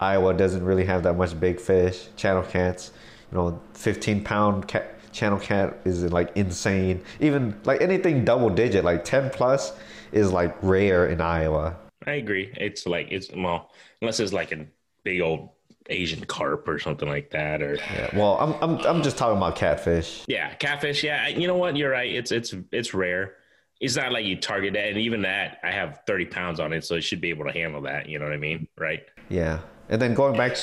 Iowa 0.00 0.32
doesn't 0.32 0.64
really 0.64 0.86
have 0.86 1.02
that 1.02 1.14
much 1.14 1.38
big 1.38 1.60
fish. 1.60 2.08
Channel 2.16 2.42
cats, 2.44 2.92
you 3.30 3.36
know, 3.36 3.60
15 3.74 4.24
pound 4.24 4.66
cat, 4.68 4.96
channel 5.12 5.38
cat 5.38 5.78
is 5.84 6.02
like 6.10 6.34
insane. 6.34 7.02
Even 7.20 7.58
like 7.64 7.82
anything 7.82 8.24
double 8.24 8.48
digit, 8.48 8.84
like 8.84 9.04
10 9.04 9.30
plus, 9.30 9.72
is 10.12 10.32
like 10.32 10.56
rare 10.62 11.06
in 11.06 11.20
Iowa. 11.20 11.76
I 12.06 12.12
agree. 12.12 12.52
It's 12.56 12.86
like 12.86 13.08
it's 13.10 13.30
well, 13.34 13.70
unless 14.00 14.20
it's 14.20 14.32
like 14.32 14.52
a 14.52 14.66
big 15.04 15.20
old 15.20 15.50
Asian 15.88 16.24
carp 16.24 16.66
or 16.68 16.78
something 16.78 17.08
like 17.08 17.30
that. 17.30 17.62
Or 17.62 17.74
yeah, 17.74 18.10
well, 18.16 18.38
I'm 18.40 18.54
I'm 18.62 18.86
I'm 18.86 19.02
just 19.02 19.18
talking 19.18 19.36
about 19.36 19.56
catfish. 19.56 20.24
Yeah, 20.28 20.54
catfish. 20.54 21.04
Yeah, 21.04 21.28
you 21.28 21.46
know 21.46 21.56
what? 21.56 21.76
You're 21.76 21.90
right. 21.90 22.12
It's 22.12 22.32
it's 22.32 22.54
it's 22.72 22.94
rare. 22.94 23.34
It's 23.80 23.96
not 23.96 24.12
like 24.12 24.26
you 24.26 24.36
target 24.36 24.74
that, 24.74 24.88
and 24.88 24.98
even 24.98 25.22
that, 25.22 25.58
I 25.62 25.70
have 25.70 26.02
30 26.06 26.26
pounds 26.26 26.60
on 26.60 26.74
it, 26.74 26.84
so 26.84 26.96
it 26.96 27.00
should 27.00 27.20
be 27.22 27.30
able 27.30 27.46
to 27.46 27.52
handle 27.52 27.80
that. 27.82 28.10
You 28.10 28.18
know 28.18 28.26
what 28.26 28.34
I 28.34 28.36
mean? 28.36 28.68
Right? 28.76 29.04
Yeah. 29.30 29.60
And 29.88 30.00
then 30.00 30.12
going 30.12 30.36
back, 30.36 30.58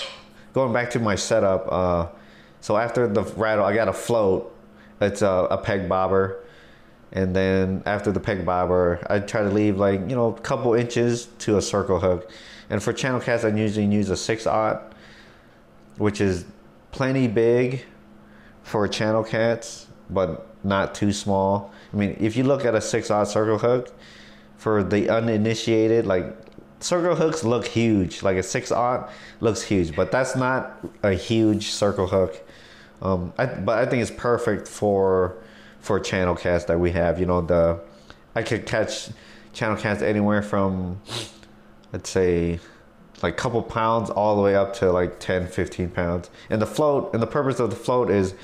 going 0.54 0.72
back 0.72 0.92
to 0.92 1.00
my 1.00 1.16
setup. 1.16 1.68
Uh, 1.72 2.08
so 2.62 2.78
after 2.78 3.08
the 3.08 3.24
rattle, 3.24 3.66
I 3.66 3.74
got 3.74 3.88
a 3.88 3.94
float. 3.94 4.56
It's 5.02 5.24
a, 5.24 5.48
a 5.50 5.58
peg 5.58 5.90
bobber. 5.90 6.44
And 7.12 7.36
then 7.36 7.84
after 7.86 8.12
the 8.12 8.20
peg 8.20 8.46
bobber, 8.46 9.00
I 9.10 9.20
try 9.20 9.44
to 9.44 9.50
leave 9.50 9.78
like, 9.78 10.02
you 10.02 10.16
know, 10.16 10.36
a 10.36 10.40
couple 10.42 10.74
inches 10.74 11.28
to 11.40 11.58
a 11.58 11.62
circle 11.62 12.00
hook. 12.00 12.30
And 12.70 12.84
for 12.84 12.92
channel 12.92 13.20
cats, 13.20 13.46
I 13.46 13.50
usually 13.50 13.86
use 13.86 14.10
a 14.10 14.18
six 14.18 14.46
aught 14.46 14.94
which 15.98 16.22
is 16.22 16.46
plenty 16.92 17.28
big 17.28 17.84
for 18.64 18.88
channel 18.88 19.24
cats, 19.24 19.88
but 20.10 20.48
not 20.64 20.96
too 20.96 21.12
small. 21.12 21.72
I 21.94 21.98
mean, 21.98 22.18
if 22.20 22.36
you 22.36 22.44
look 22.44 22.66
at 22.66 22.76
a 22.76 22.82
six 22.82 23.10
aught 23.10 23.28
circle 23.28 23.58
hook 23.58 23.94
for 24.58 24.84
the 24.84 25.10
uninitiated, 25.10 26.06
like 26.06 26.36
circle 26.80 27.16
hooks 27.16 27.44
look 27.44 27.66
huge. 27.68 28.24
Like 28.24 28.38
a 28.38 28.44
six 28.44 28.72
aught 28.72 29.10
looks 29.40 29.62
huge, 29.62 29.96
but 29.96 30.12
that's 30.12 30.36
not 30.36 30.78
a 31.04 31.14
huge 31.14 31.72
circle 31.72 32.08
hook 32.08 32.44
Um, 33.02 33.34
I, 33.38 33.46
but 33.46 33.78
I 33.78 33.86
think 33.86 34.02
it's 34.02 34.12
perfect 34.12 34.68
for 34.68 35.38
for 35.88 36.00
channel 36.02 36.36
cats 36.36 36.66
that 36.66 36.80
we 36.80 36.92
have. 36.92 37.20
You 37.20 37.26
know, 37.26 37.42
the 37.42 37.80
I 38.36 38.44
could 38.44 38.66
catch 38.66 39.10
channel 39.54 39.78
cats 39.78 40.02
anywhere 40.04 40.44
from 40.44 41.02
let's 41.92 42.10
say 42.10 42.60
like 43.24 43.34
a 43.34 43.38
couple 43.38 43.64
pounds 43.64 44.10
all 44.12 44.36
the 44.36 44.42
way 44.42 44.54
up 44.56 44.74
to 44.76 44.92
like 44.92 45.20
10 45.20 45.48
15 45.48 45.90
pounds 45.90 46.30
and 46.52 46.62
the 46.62 46.66
float 46.68 47.12
and 47.14 47.24
the 47.24 47.28
purpose 47.28 47.60
of 47.60 47.72
the 47.72 47.76
float 47.76 48.12
is 48.12 48.36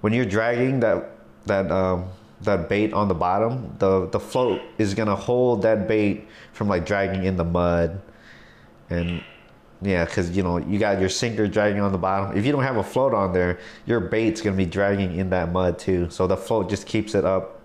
when 0.00 0.14
you're 0.14 0.24
dragging 0.24 0.80
that 0.80 1.10
that 1.44 1.70
um 1.70 2.06
that 2.40 2.70
bait 2.70 2.94
on 2.94 3.08
the 3.08 3.14
bottom 3.14 3.74
the 3.80 4.06
the 4.08 4.20
float 4.20 4.62
is 4.78 4.94
gonna 4.94 5.16
hold 5.16 5.60
that 5.60 5.86
bait 5.86 6.26
from 6.52 6.68
like 6.68 6.86
dragging 6.86 7.24
in 7.24 7.36
the 7.36 7.44
mud 7.44 8.00
and 8.88 9.22
yeah 9.82 10.04
because 10.04 10.34
you 10.36 10.42
know 10.42 10.58
you 10.58 10.78
got 10.78 10.98
your 10.98 11.08
sinker 11.08 11.46
dragging 11.46 11.80
on 11.80 11.92
the 11.92 11.98
bottom 11.98 12.36
if 12.36 12.46
you 12.46 12.52
don't 12.52 12.62
have 12.62 12.76
a 12.76 12.82
float 12.82 13.12
on 13.12 13.32
there 13.32 13.58
your 13.84 14.00
bait's 14.00 14.40
gonna 14.40 14.56
be 14.56 14.66
dragging 14.66 15.16
in 15.16 15.30
that 15.30 15.52
mud 15.52 15.78
too 15.78 16.08
so 16.10 16.26
the 16.26 16.36
float 16.36 16.68
just 16.70 16.86
keeps 16.86 17.14
it 17.14 17.24
up 17.24 17.56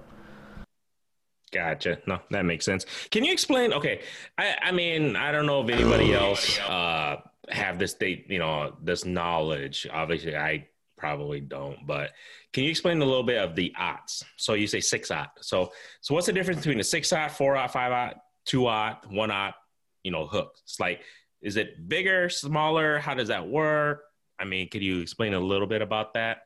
Gotcha. 1.51 1.99
No, 2.07 2.19
that 2.29 2.45
makes 2.45 2.65
sense. 2.65 2.85
Can 3.11 3.25
you 3.25 3.33
explain? 3.33 3.73
Okay, 3.73 4.01
I, 4.37 4.55
I 4.63 4.71
mean, 4.71 5.15
I 5.17 5.31
don't 5.31 5.45
know 5.45 5.61
if 5.61 5.69
anybody 5.69 6.13
else 6.13 6.57
uh, 6.61 7.17
have 7.49 7.77
this 7.77 7.93
date, 7.93 8.25
you 8.29 8.39
know, 8.39 8.73
this 8.81 9.03
knowledge. 9.03 9.85
Obviously, 9.91 10.35
I 10.35 10.67
probably 10.97 11.41
don't. 11.41 11.85
But 11.85 12.11
can 12.53 12.63
you 12.63 12.69
explain 12.69 13.01
a 13.01 13.05
little 13.05 13.23
bit 13.23 13.37
of 13.37 13.55
the 13.55 13.73
aughts? 13.77 14.23
So 14.37 14.53
you 14.53 14.65
say 14.65 14.79
six 14.79 15.11
aught. 15.11 15.31
So 15.41 15.71
so 15.99 16.13
what's 16.13 16.27
the 16.27 16.33
difference 16.33 16.61
between 16.61 16.79
a 16.79 16.85
six 16.85 17.11
aught, 17.11 17.31
four 17.31 17.57
aught, 17.57 17.73
five 17.73 17.91
aught, 17.91 18.15
two 18.45 18.67
aught, 18.67 19.11
one 19.11 19.31
aught? 19.31 19.55
You 20.03 20.11
know, 20.11 20.27
hook. 20.27 20.53
It's 20.63 20.79
like, 20.79 21.01
is 21.41 21.57
it 21.57 21.87
bigger, 21.87 22.29
smaller? 22.29 22.99
How 22.99 23.13
does 23.13 23.29
that 23.29 23.47
work? 23.47 24.03
I 24.39 24.45
mean, 24.45 24.69
could 24.69 24.81
you 24.81 24.99
explain 24.99 25.33
a 25.33 25.39
little 25.39 25.67
bit 25.67 25.81
about 25.81 26.13
that? 26.13 26.43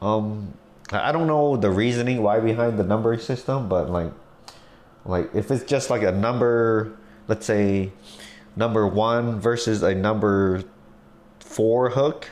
Um, 0.00 0.54
I 0.90 1.12
don't 1.12 1.26
know 1.26 1.56
the 1.56 1.70
reasoning 1.70 2.22
why 2.22 2.40
behind 2.40 2.78
the 2.78 2.84
numbering 2.84 3.20
system, 3.20 3.68
but 3.68 3.90
like, 3.90 4.12
like 5.04 5.34
if 5.34 5.50
it's 5.50 5.64
just 5.64 5.90
like 5.90 6.02
a 6.02 6.12
number, 6.12 6.96
let's 7.26 7.46
say, 7.46 7.92
number 8.56 8.86
one 8.86 9.40
versus 9.40 9.82
a 9.82 9.94
number 9.94 10.64
four 11.40 11.90
hook, 11.90 12.28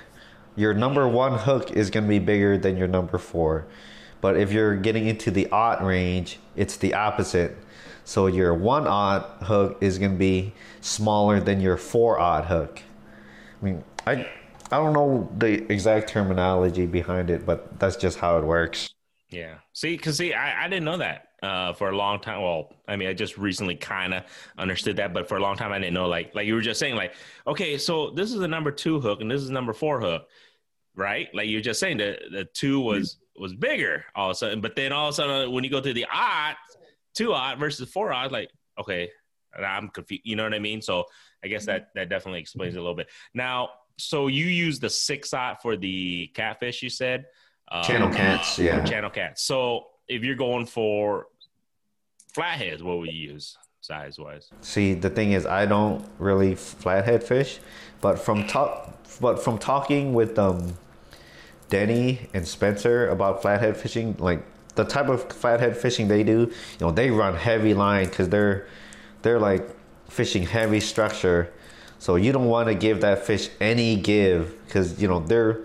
your 0.56 0.72
number 0.72 1.06
one 1.06 1.38
hook 1.38 1.70
is 1.72 1.90
going 1.90 2.04
to 2.04 2.08
be 2.08 2.18
bigger 2.18 2.56
than 2.56 2.76
your 2.76 2.88
number 2.88 3.18
four. 3.18 3.66
But 4.20 4.36
if 4.36 4.52
you're 4.52 4.76
getting 4.76 5.06
into 5.06 5.30
the 5.30 5.50
aught 5.50 5.84
range, 5.84 6.38
it's 6.56 6.76
the 6.76 6.94
opposite. 6.94 7.56
So 8.06 8.28
your 8.28 8.54
one 8.54 8.86
aught 8.86 9.42
hook 9.42 9.78
is 9.80 9.98
to 9.98 10.08
be 10.08 10.52
smaller 10.80 11.40
than 11.40 11.60
your 11.60 11.76
four 11.76 12.20
aught 12.20 12.46
hook. 12.46 12.80
I 13.60 13.64
mean, 13.64 13.84
I 14.06 14.28
I 14.70 14.76
don't 14.76 14.92
know 14.92 15.28
the 15.38 15.70
exact 15.72 16.08
terminology 16.08 16.86
behind 16.86 17.30
it, 17.30 17.44
but 17.44 17.80
that's 17.80 17.96
just 17.96 18.18
how 18.18 18.38
it 18.38 18.44
works. 18.44 18.94
Yeah. 19.28 19.56
See, 19.72 19.96
because 19.96 20.18
see, 20.18 20.32
I, 20.32 20.64
I 20.64 20.68
didn't 20.68 20.84
know 20.84 20.98
that 20.98 21.30
uh, 21.42 21.72
for 21.72 21.90
a 21.90 21.96
long 21.96 22.20
time. 22.20 22.42
Well, 22.42 22.72
I 22.86 22.94
mean, 22.94 23.08
I 23.08 23.12
just 23.12 23.38
recently 23.38 23.75
kind 23.75 24.14
of 24.14 24.22
understood 24.56 24.96
that, 24.98 25.12
but 25.12 25.28
for 25.28 25.36
a 25.36 25.40
long 25.40 25.56
time, 25.56 25.72
I 25.72 25.78
didn't 25.80 25.94
know. 25.94 26.06
Like, 26.06 26.32
like 26.32 26.46
you 26.46 26.54
were 26.54 26.60
just 26.60 26.78
saying, 26.78 26.94
like, 26.94 27.14
okay, 27.48 27.76
so 27.76 28.10
this 28.10 28.32
is 28.32 28.40
a 28.40 28.48
number 28.48 28.70
two 28.70 29.00
hook 29.00 29.20
and 29.20 29.28
this 29.28 29.42
is 29.42 29.50
number 29.50 29.72
four 29.72 30.00
hook, 30.00 30.28
right? 30.94 31.26
Like 31.34 31.48
you're 31.48 31.60
just 31.60 31.80
saying 31.80 31.96
that 31.98 32.20
the 32.30 32.44
two 32.44 32.78
was 32.78 33.18
was 33.36 33.52
bigger 33.52 34.04
all 34.14 34.30
of 34.30 34.32
a 34.32 34.36
sudden, 34.36 34.60
but 34.60 34.76
then 34.76 34.92
all 34.92 35.08
of 35.08 35.12
a 35.12 35.16
sudden, 35.16 35.50
when 35.50 35.64
you 35.64 35.70
go 35.70 35.80
to 35.80 35.92
the 35.92 36.06
aught, 36.12 36.56
two 37.16 37.32
aught 37.32 37.58
versus 37.58 37.88
four 37.90 38.12
aught, 38.12 38.30
like, 38.30 38.50
okay, 38.78 39.11
I'm 39.58 39.88
confused. 39.88 40.23
You 40.25 40.37
know 40.37 40.44
what 40.44 40.54
I 40.54 40.58
mean? 40.58 40.82
So 40.82 41.04
I 41.42 41.49
guess 41.49 41.66
that 41.66 41.88
that 41.94 42.08
definitely 42.08 42.40
explains 42.40 42.75
it 42.75 42.78
a 42.78 42.82
little 42.82 42.96
bit. 42.96 43.08
Now 43.35 43.70
so 43.99 44.26
you 44.26 44.46
use 44.46 44.78
the 44.78 44.90
six 44.90 45.32
aught 45.32 45.62
for 45.62 45.76
the 45.76 46.28
catfish, 46.35 46.82
you 46.82 46.90
said. 46.90 47.26
Um, 47.70 47.82
channel 47.82 48.11
cats, 48.11 48.58
yeah. 48.58 48.85
Channel 48.85 49.11
cats. 49.11 49.42
So 49.42 49.87
if 50.08 50.23
you're 50.23 50.37
going 50.37 50.66
for 50.66 51.26
flatheads, 52.35 52.82
what 52.82 52.99
would 52.99 53.11
you 53.11 53.32
use 53.32 53.56
size 53.80 54.18
wise? 54.18 54.50
See, 54.61 54.94
the 54.94 55.11
thing 55.11 55.32
is, 55.32 55.46
I 55.46 55.66
don't 55.66 56.06
really 56.18 56.54
flathead 56.54 57.25
fish, 57.25 57.58
but 58.00 58.18
from 58.18 58.46
talk, 58.46 58.94
but 59.20 59.42
from 59.42 59.58
talking 59.58 60.12
with 60.12 60.38
um, 60.38 60.76
Denny 61.70 62.28
and 62.35 62.46
Spencer 62.46 63.08
about 63.08 63.42
flathead 63.42 63.76
fishing, 63.76 64.14
like 64.18 64.44
the 64.76 64.85
type 64.85 65.09
of 65.09 65.33
flathead 65.33 65.76
fishing 65.76 66.09
they 66.09 66.23
do, 66.23 66.40
you 66.40 66.50
know, 66.80 66.90
they 66.90 67.11
run 67.11 67.35
heavy 67.35 67.75
line 67.75 68.09
because 68.09 68.28
they're 68.28 68.66
they're 69.23 69.40
like 69.40 69.68
fishing 70.09 70.45
heavy 70.45 70.78
structure 70.78 71.52
so 71.99 72.16
you 72.16 72.33
don't 72.33 72.47
want 72.47 72.68
to 72.68 72.75
give 72.75 73.00
that 73.00 73.25
fish 73.26 73.49
any 73.61 73.97
give 73.97 74.54
because 74.66 75.00
you 75.00 75.09
know 75.09 75.21
they're 75.21 75.64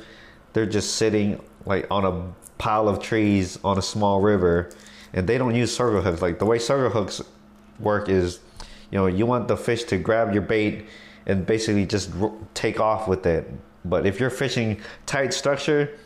they're 0.53 0.65
just 0.65 0.95
sitting 0.95 1.41
like 1.65 1.87
on 1.91 2.05
a 2.05 2.33
pile 2.57 2.87
of 2.87 2.99
trees 2.99 3.59
on 3.63 3.77
a 3.77 3.81
small 3.81 4.21
river, 4.21 4.69
and 5.13 5.27
they 5.27 5.37
don't 5.37 5.55
use 5.55 5.75
circle 5.75 6.01
hooks. 6.01 6.21
Like 6.21 6.39
the 6.39 6.45
way 6.45 6.59
circle 6.59 6.89
hooks 6.89 7.21
work 7.79 8.09
is, 8.09 8.39
you 8.91 8.97
know, 8.97 9.07
you 9.07 9.25
want 9.25 9.47
the 9.47 9.57
fish 9.57 9.83
to 9.85 9.97
grab 9.97 10.33
your 10.33 10.43
bait 10.43 10.85
and 11.25 11.45
basically 11.45 11.85
just 11.85 12.11
take 12.53 12.79
off 12.79 13.07
with 13.07 13.25
it. 13.25 13.51
But 13.83 14.05
if 14.05 14.19
you're 14.19 14.29
fishing 14.29 14.79
tight 15.05 15.33
structure, 15.33 15.97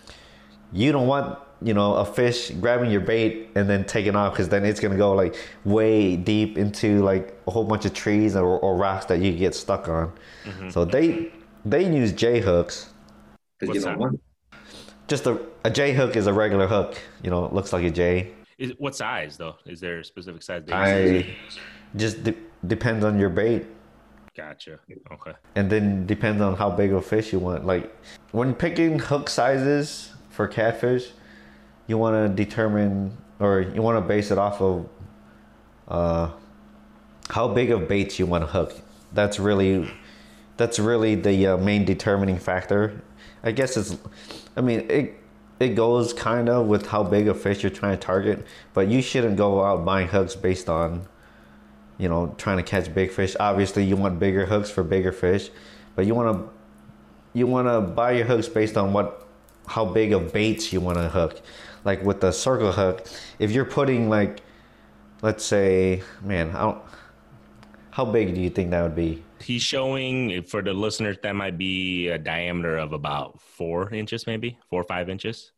you 0.74 0.92
don't 0.92 1.08
want 1.08 1.40
you 1.66 1.74
know 1.74 1.96
a 1.96 2.06
fish 2.06 2.52
grabbing 2.52 2.92
your 2.92 3.02
bait 3.02 3.50
and 3.56 3.68
then 3.68 3.84
taking 3.86 4.16
off 4.16 4.34
because 4.34 4.50
then 4.50 4.64
it's 4.64 4.80
gonna 4.80 4.96
go 4.96 5.14
like 5.14 5.36
way 5.64 6.16
deep 6.16 6.60
into 6.60 7.02
like 7.04 7.36
a 7.48 7.52
whole 7.52 7.64
bunch 7.64 7.86
of 7.86 7.94
trees 7.94 8.36
or, 8.36 8.60
or 8.60 8.76
rocks 8.76 9.06
that 9.06 9.20
you 9.20 9.32
get 9.34 9.56
stuck 9.56 9.90
on. 9.90 10.14
Mm-hmm. 10.46 10.70
So 10.70 10.86
they 10.86 11.34
they 11.66 11.92
use 11.92 12.12
J 12.12 12.40
hooks. 12.40 12.94
What's 13.62 13.80
you 13.80 13.82
know, 13.82 13.98
one, 13.98 14.20
just 15.08 15.26
a 15.26 15.40
a 15.64 15.72
J 15.72 15.94
hook 15.94 16.16
is 16.16 16.28
a 16.28 16.34
regular 16.34 16.68
hook. 16.68 17.00
You 17.24 17.32
know, 17.32 17.46
it 17.46 17.54
looks 17.54 17.74
like 17.74 17.84
a 17.84 17.90
J. 17.90 18.32
Is 18.60 18.74
what 18.78 18.96
size 18.96 19.36
though? 19.36 19.56
Is 19.66 19.80
there 19.80 20.00
a 20.00 20.06
specific 20.06 20.44
size? 20.44 20.62
I 20.72 21.36
just 21.96 22.24
de- 22.24 22.38
depends 22.68 23.04
on 23.04 23.18
your 23.18 23.30
bait. 23.30 23.66
Gotcha. 24.38 24.80
Okay. 25.12 25.34
And 25.56 25.68
then 25.68 26.06
depends 26.06 26.44
on 26.44 26.56
how 26.56 26.70
big 26.70 26.92
of 26.92 26.98
a 26.98 27.02
fish 27.02 27.34
you 27.34 27.40
want. 27.40 27.66
Like 27.66 27.92
when 28.34 28.54
picking 28.54 29.00
hook 29.00 29.30
sizes 29.30 30.12
for 30.30 30.48
catfish, 30.48 31.12
you 31.88 31.98
want 31.98 32.16
to 32.16 32.44
determine 32.44 33.16
or 33.40 33.62
you 33.62 33.82
want 33.82 33.98
to 33.98 34.08
base 34.08 34.32
it 34.32 34.38
off 34.38 34.62
of 34.62 34.90
uh, 35.88 36.32
how 37.30 37.48
big 37.48 37.72
of 37.72 37.88
baits 37.88 38.18
you 38.20 38.26
want 38.26 38.44
to 38.44 38.48
hook. 38.48 38.74
That's 39.14 39.40
really 39.40 39.92
that's 40.58 40.80
really 40.80 41.16
the 41.16 41.48
uh, 41.48 41.58
main 41.58 41.86
determining 41.86 42.38
factor. 42.38 43.02
I 43.44 43.52
guess 43.52 43.78
it's 43.78 43.98
I 44.56 44.62
mean 44.62 44.90
it 44.90 45.22
it 45.60 45.70
goes 45.70 46.14
kind 46.14 46.50
of 46.50 46.68
with 46.68 46.88
how 46.88 47.04
big 47.04 47.28
a 47.28 47.34
fish 47.34 47.64
you're 47.64 47.70
trying 47.70 47.98
to 47.98 48.04
target, 48.04 48.46
but 48.74 48.88
you 48.88 49.02
shouldn't 49.02 49.38
go 49.38 49.64
out 49.64 49.86
buying 49.86 50.08
hooks 50.08 50.36
based 50.36 50.70
on 50.70 51.08
you 51.98 52.10
know 52.10 52.34
trying 52.38 52.58
to 52.58 52.64
catch 52.64 52.94
big 52.94 53.12
fish. 53.12 53.36
Obviously, 53.40 53.84
you 53.84 53.96
want 53.96 54.20
bigger 54.20 54.46
hooks 54.46 54.70
for 54.70 54.84
bigger 54.84 55.12
fish, 55.12 55.50
but 55.96 56.06
you 56.06 56.16
want 56.16 56.38
to 56.38 56.50
you 57.34 57.48
want 57.48 57.68
to 57.68 57.82
buy 57.82 58.14
your 58.14 58.26
hooks 58.26 58.48
based 58.48 58.78
on 58.78 58.94
what 58.94 59.28
how 59.68 59.86
big 59.86 60.14
of 60.14 60.32
baits 60.32 60.72
you 60.72 60.80
want 60.80 60.98
to 60.98 61.10
hook 61.10 61.42
like 61.86 62.04
with 62.04 62.20
the 62.20 62.32
circle 62.32 62.72
hook, 62.72 63.08
if 63.40 63.52
you're 63.52 63.66
putting 63.66 64.10
like, 64.10 64.42
let's 65.22 65.46
say, 65.46 66.04
man, 66.22 66.50
how 66.50 66.82
how 67.92 68.04
big 68.04 68.36
do 68.36 68.42
you 68.42 68.50
think 68.50 68.72
that 68.72 68.82
would 68.82 68.96
be? 68.96 69.24
He's 69.40 69.62
showing 69.62 70.44
for 70.44 70.62
the 70.62 70.74
listeners 70.74 71.18
that 71.24 71.36
might 71.36 71.58
be 71.58 72.10
a 72.10 72.18
diameter 72.18 72.78
of 72.78 72.92
about 72.92 73.40
four 73.40 73.94
inches, 73.94 74.28
maybe 74.28 74.58
four 74.70 74.82
or 74.82 74.84
five 74.84 75.08
inches. 75.08 75.52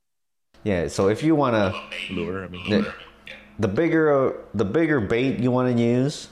Yeah. 0.63 0.87
So 0.87 1.07
if 1.07 1.23
you 1.23 1.33
want 1.33 1.55
to 1.55 2.13
lure, 2.13 2.43
I 2.43 2.47
mean, 2.49 2.69
the, 2.69 2.93
the 3.57 3.67
bigger 3.67 4.43
the 4.53 4.65
bigger 4.65 4.99
bait 4.99 5.39
you 5.39 5.49
want 5.49 5.75
to 5.75 5.81
use, 5.81 6.27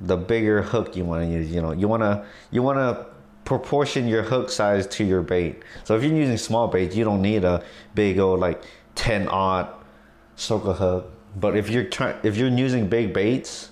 the 0.00 0.16
bigger 0.16 0.62
hook 0.62 0.96
you 0.96 1.04
want 1.04 1.24
to 1.24 1.30
use. 1.30 1.50
You 1.50 1.60
know, 1.60 1.72
you 1.72 1.88
want 1.88 2.02
to 2.02 2.24
you 2.50 2.62
want 2.62 2.78
to 2.78 3.13
proportion 3.44 4.08
your 4.08 4.22
hook 4.22 4.50
size 4.50 4.86
to 4.86 5.04
your 5.04 5.22
bait. 5.22 5.62
So 5.84 5.96
if 5.96 6.02
you're 6.02 6.14
using 6.14 6.38
small 6.38 6.68
bait, 6.68 6.94
you 6.94 7.04
don't 7.04 7.22
need 7.22 7.44
a 7.44 7.62
big 7.94 8.18
old 8.18 8.40
like 8.40 8.62
10 8.94 9.28
aught 9.28 9.84
circle 10.36 10.74
hook. 10.74 11.10
But 11.36 11.56
if 11.56 11.68
you're 11.68 11.84
trying, 11.84 12.16
if 12.22 12.36
you're 12.36 12.48
using 12.48 12.88
big 12.88 13.12
baits, 13.12 13.70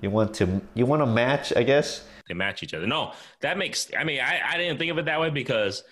you 0.00 0.10
want 0.10 0.34
to 0.34 0.60
you 0.74 0.84
want 0.86 1.00
to 1.02 1.06
match, 1.06 1.52
I 1.56 1.62
guess. 1.62 2.04
They 2.28 2.34
match 2.34 2.62
each 2.62 2.74
other. 2.74 2.86
No, 2.86 3.12
that 3.40 3.58
makes. 3.58 3.90
I 3.96 4.04
mean, 4.04 4.20
I, 4.20 4.40
I 4.52 4.56
didn't 4.56 4.78
think 4.78 4.90
of 4.90 4.98
it 4.98 5.04
that 5.04 5.20
way 5.20 5.30
because 5.30 5.84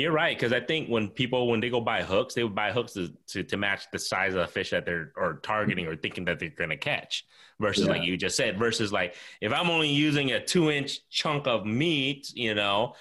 you're 0.00 0.12
right. 0.12 0.36
Because 0.36 0.52
I 0.52 0.60
think 0.60 0.88
when 0.88 1.08
people 1.08 1.48
when 1.48 1.60
they 1.60 1.70
go 1.70 1.80
buy 1.80 2.02
hooks, 2.02 2.34
they 2.34 2.42
would 2.42 2.54
buy 2.54 2.72
hooks 2.72 2.92
to, 2.94 3.12
to, 3.28 3.42
to 3.44 3.56
match 3.56 3.86
the 3.92 3.98
size 3.98 4.34
of 4.34 4.40
the 4.40 4.46
fish 4.46 4.70
that 4.70 4.84
they're 4.84 5.12
or 5.16 5.40
targeting 5.42 5.86
or 5.86 5.96
thinking 5.96 6.24
that 6.26 6.38
they're 6.38 6.50
going 6.50 6.70
to 6.70 6.76
catch 6.76 7.24
versus 7.60 7.84
yeah. 7.84 7.92
like 7.92 8.02
you 8.02 8.16
just 8.16 8.36
said 8.36 8.58
versus 8.58 8.92
like 8.92 9.14
if 9.40 9.52
i'm 9.52 9.70
only 9.70 9.88
using 9.88 10.32
a 10.32 10.44
two 10.44 10.70
inch 10.70 11.08
chunk 11.08 11.46
of 11.46 11.64
meat 11.64 12.32
you 12.34 12.54
know 12.54 12.94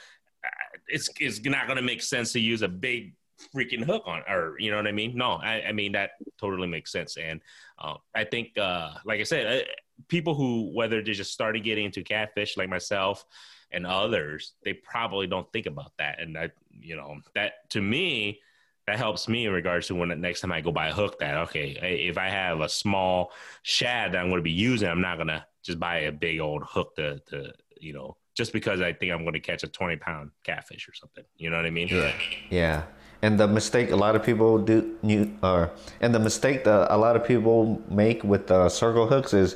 it's 0.87 1.09
it's 1.19 1.43
not 1.45 1.65
going 1.65 1.77
to 1.77 1.83
make 1.83 2.01
sense 2.01 2.33
to 2.33 2.39
use 2.39 2.61
a 2.61 2.67
big 2.67 3.13
freaking 3.55 3.83
hook 3.83 4.03
on 4.05 4.21
or 4.29 4.55
you 4.59 4.71
know 4.71 4.77
what 4.77 4.87
i 4.87 4.91
mean 4.91 5.15
no 5.17 5.33
i, 5.33 5.63
I 5.67 5.71
mean 5.71 5.91
that 5.93 6.11
totally 6.39 6.67
makes 6.67 6.91
sense 6.91 7.17
and 7.17 7.41
uh, 7.79 7.95
i 8.15 8.23
think 8.23 8.57
uh, 8.57 8.91
like 9.05 9.19
i 9.19 9.23
said 9.23 9.61
uh, 9.61 9.65
people 10.07 10.35
who 10.35 10.71
whether 10.73 11.01
they 11.01 11.11
just 11.11 11.33
started 11.33 11.63
getting 11.63 11.85
into 11.85 12.03
catfish 12.03 12.57
like 12.57 12.69
myself 12.69 13.25
and 13.73 13.85
others, 13.85 14.53
they 14.63 14.73
probably 14.73 15.27
don't 15.27 15.51
think 15.51 15.65
about 15.65 15.91
that. 15.97 16.19
And 16.19 16.35
that, 16.35 16.51
you 16.71 16.95
know, 16.95 17.17
that 17.35 17.69
to 17.71 17.81
me, 17.81 18.39
that 18.87 18.97
helps 18.97 19.27
me 19.27 19.45
in 19.45 19.53
regards 19.53 19.87
to 19.87 19.95
when 19.95 20.09
the 20.09 20.15
next 20.15 20.41
time 20.41 20.51
I 20.51 20.61
go 20.61 20.71
buy 20.71 20.89
a 20.89 20.93
hook 20.93 21.19
that, 21.19 21.35
okay, 21.47 21.77
if 22.09 22.17
I 22.17 22.29
have 22.29 22.61
a 22.61 22.69
small 22.69 23.31
shad 23.61 24.11
that 24.11 24.19
I'm 24.19 24.27
going 24.27 24.39
to 24.39 24.43
be 24.43 24.51
using, 24.51 24.89
I'm 24.89 25.01
not 25.01 25.15
going 25.15 25.29
to 25.29 25.45
just 25.63 25.79
buy 25.79 25.99
a 25.99 26.11
big 26.11 26.39
old 26.39 26.63
hook 26.63 26.95
to, 26.97 27.19
to, 27.29 27.53
you 27.79 27.93
know, 27.93 28.17
just 28.35 28.51
because 28.51 28.81
I 28.81 28.91
think 28.93 29.11
I'm 29.11 29.21
going 29.21 29.33
to 29.33 29.39
catch 29.39 29.63
a 29.63 29.67
20 29.67 29.95
pound 29.97 30.31
catfish 30.43 30.89
or 30.89 30.93
something. 30.93 31.23
You 31.37 31.49
know 31.49 31.57
what 31.57 31.65
I 31.65 31.69
mean? 31.69 31.87
Yeah. 31.87 32.13
Yeah. 32.49 32.83
And 33.21 33.39
the 33.39 33.47
mistake 33.47 33.91
a 33.91 33.95
lot 33.95 34.17
of 34.17 34.23
people 34.23 34.57
do, 34.59 34.97
you, 35.01 35.33
uh, 35.41 35.67
and 36.01 36.13
the 36.13 36.19
mistake 36.19 36.65
that 36.65 36.93
a 36.93 36.97
lot 36.97 37.15
of 37.15 37.25
people 37.25 37.81
make 37.89 38.21
with 38.23 38.51
uh, 38.51 38.67
circle 38.67 39.07
hooks 39.07 39.33
is 39.33 39.55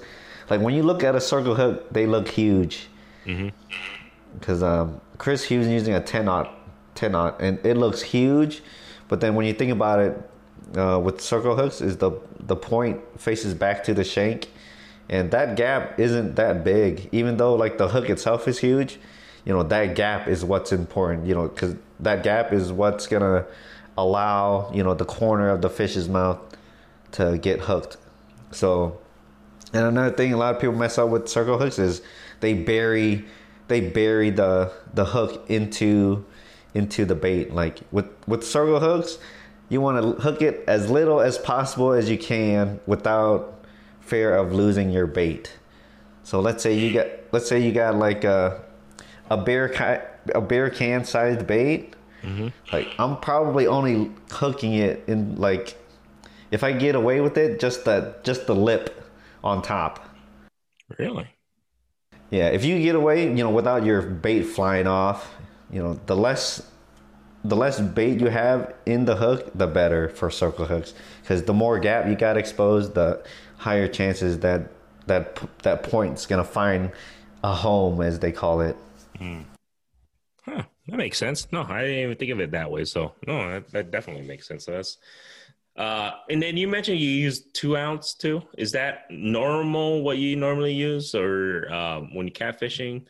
like 0.49 0.61
when 0.61 0.73
you 0.73 0.83
look 0.83 1.03
at 1.03 1.15
a 1.15 1.21
circle 1.21 1.55
hook, 1.55 1.91
they 1.91 2.05
look 2.05 2.29
huge. 2.29 2.87
Because 4.39 4.63
um, 4.63 5.01
Chris 5.17 5.43
Hughes 5.43 5.67
using 5.67 5.93
a 5.93 6.01
10 6.01 6.27
aught, 6.27 6.53
10 6.95 7.15
aught, 7.15 7.41
and 7.41 7.63
it 7.65 7.75
looks 7.75 8.01
huge. 8.01 8.61
But 9.07 9.21
then 9.21 9.35
when 9.35 9.45
you 9.45 9.53
think 9.53 9.71
about 9.71 9.99
it, 9.99 10.29
uh, 10.75 10.99
with 10.99 11.21
circle 11.21 11.55
hooks, 11.55 11.81
is 11.81 11.97
the 11.97 12.11
the 12.39 12.55
point 12.55 13.01
faces 13.19 13.53
back 13.53 13.83
to 13.85 13.93
the 13.93 14.03
shank, 14.03 14.49
and 15.09 15.31
that 15.31 15.55
gap 15.55 15.99
isn't 15.99 16.35
that 16.35 16.63
big. 16.63 17.09
Even 17.11 17.37
though 17.37 17.55
like 17.55 17.77
the 17.77 17.87
hook 17.87 18.09
itself 18.09 18.47
is 18.47 18.59
huge, 18.59 18.99
you 19.45 19.53
know 19.53 19.63
that 19.63 19.95
gap 19.95 20.27
is 20.27 20.43
what's 20.43 20.71
important. 20.71 21.25
You 21.25 21.35
know, 21.35 21.47
because 21.47 21.75
that 21.99 22.23
gap 22.23 22.51
is 22.51 22.71
what's 22.71 23.07
gonna 23.07 23.45
allow 23.97 24.71
you 24.73 24.83
know 24.83 24.93
the 24.93 25.05
corner 25.05 25.49
of 25.49 25.61
the 25.61 25.69
fish's 25.69 26.09
mouth 26.09 26.39
to 27.13 27.37
get 27.37 27.61
hooked. 27.61 27.97
So, 28.51 28.99
and 29.73 29.85
another 29.85 30.15
thing 30.15 30.33
a 30.33 30.37
lot 30.37 30.55
of 30.55 30.61
people 30.61 30.75
mess 30.75 30.97
up 30.97 31.09
with 31.09 31.27
circle 31.27 31.57
hooks 31.57 31.79
is 31.79 32.01
they 32.39 32.53
bury 32.53 33.25
they 33.67 33.81
bury 33.81 34.29
the 34.29 34.71
the 34.93 35.05
hook 35.05 35.45
into 35.49 36.25
into 36.73 37.05
the 37.05 37.15
bait. 37.15 37.53
Like 37.53 37.79
with 37.91 38.07
with 38.27 38.43
circle 38.43 38.79
hooks, 38.79 39.17
you 39.69 39.81
want 39.81 40.01
to 40.01 40.21
hook 40.21 40.41
it 40.41 40.63
as 40.67 40.89
little 40.89 41.19
as 41.19 41.37
possible 41.37 41.91
as 41.91 42.09
you 42.09 42.17
can 42.17 42.79
without 42.85 43.65
fear 43.99 44.35
of 44.35 44.53
losing 44.53 44.89
your 44.89 45.07
bait. 45.07 45.57
So 46.23 46.39
let's 46.39 46.63
say 46.63 46.77
you 46.77 46.93
got 46.93 47.07
let's 47.31 47.47
say 47.47 47.59
you 47.59 47.71
got 47.71 47.95
like 47.95 48.23
a 48.23 48.63
a 49.29 49.37
beer 49.37 49.69
ca- 49.69 50.01
a 50.33 50.41
beer 50.41 50.69
can 50.69 51.03
sized 51.03 51.45
bait. 51.47 51.95
Mm-hmm. 52.23 52.47
Like 52.71 52.87
I'm 52.97 53.17
probably 53.17 53.67
only 53.67 54.11
hooking 54.31 54.73
it 54.73 55.03
in 55.07 55.35
like 55.35 55.77
if 56.51 56.63
I 56.63 56.71
get 56.71 56.95
away 56.95 57.21
with 57.21 57.37
it, 57.37 57.59
just 57.59 57.85
the 57.85 58.15
just 58.23 58.47
the 58.47 58.55
lip 58.55 59.03
on 59.43 59.61
top. 59.61 60.05
Really? 60.97 61.27
Yeah, 62.29 62.49
if 62.49 62.65
you 62.65 62.79
get 62.81 62.95
away, 62.95 63.27
you 63.27 63.43
know, 63.43 63.49
without 63.49 63.85
your 63.85 64.01
bait 64.01 64.43
flying 64.43 64.87
off, 64.87 65.35
you 65.71 65.81
know, 65.81 65.99
the 66.05 66.15
less 66.15 66.69
the 67.43 67.55
less 67.55 67.79
bait 67.79 68.19
you 68.19 68.27
have 68.27 68.73
in 68.85 69.05
the 69.05 69.15
hook, 69.15 69.51
the 69.55 69.67
better 69.67 70.09
for 70.09 70.29
circle 70.29 70.65
hooks. 70.65 70.93
Because 71.21 71.43
the 71.43 71.53
more 71.53 71.79
gap 71.79 72.07
you 72.07 72.15
got 72.15 72.35
exposed, 72.37 72.93
the 72.93 73.23
higher 73.57 73.87
chances 73.87 74.39
that 74.39 74.71
that 75.07 75.39
that 75.63 75.83
point's 75.83 76.25
gonna 76.25 76.43
find 76.43 76.91
a 77.43 77.53
home, 77.53 78.01
as 78.01 78.19
they 78.19 78.31
call 78.31 78.61
it. 78.61 78.75
Hmm. 79.17 79.41
Huh, 80.43 80.63
that 80.87 80.97
makes 80.97 81.17
sense. 81.17 81.47
No, 81.51 81.63
I 81.63 81.81
didn't 81.81 81.99
even 81.99 82.17
think 82.17 82.31
of 82.31 82.39
it 82.39 82.51
that 82.51 82.71
way. 82.71 82.83
So 82.85 83.13
no, 83.25 83.51
that, 83.51 83.71
that 83.71 83.91
definitely 83.91 84.27
makes 84.27 84.47
sense. 84.47 84.65
So 84.65 84.73
that's 84.73 84.97
uh, 85.77 86.11
and 86.29 86.41
then 86.41 86.57
you 86.57 86.67
mentioned 86.67 86.99
you 86.99 87.09
use 87.09 87.41
two 87.53 87.77
ounce 87.77 88.15
too. 88.15 88.41
Is 88.57 88.71
that 88.71 89.05
normal? 89.11 90.01
What 90.01 90.17
you 90.17 90.35
normally 90.35 90.73
use, 90.73 91.13
or 91.13 91.71
um, 91.71 92.15
when 92.15 92.27
you 92.27 92.33
catfishing 92.33 93.05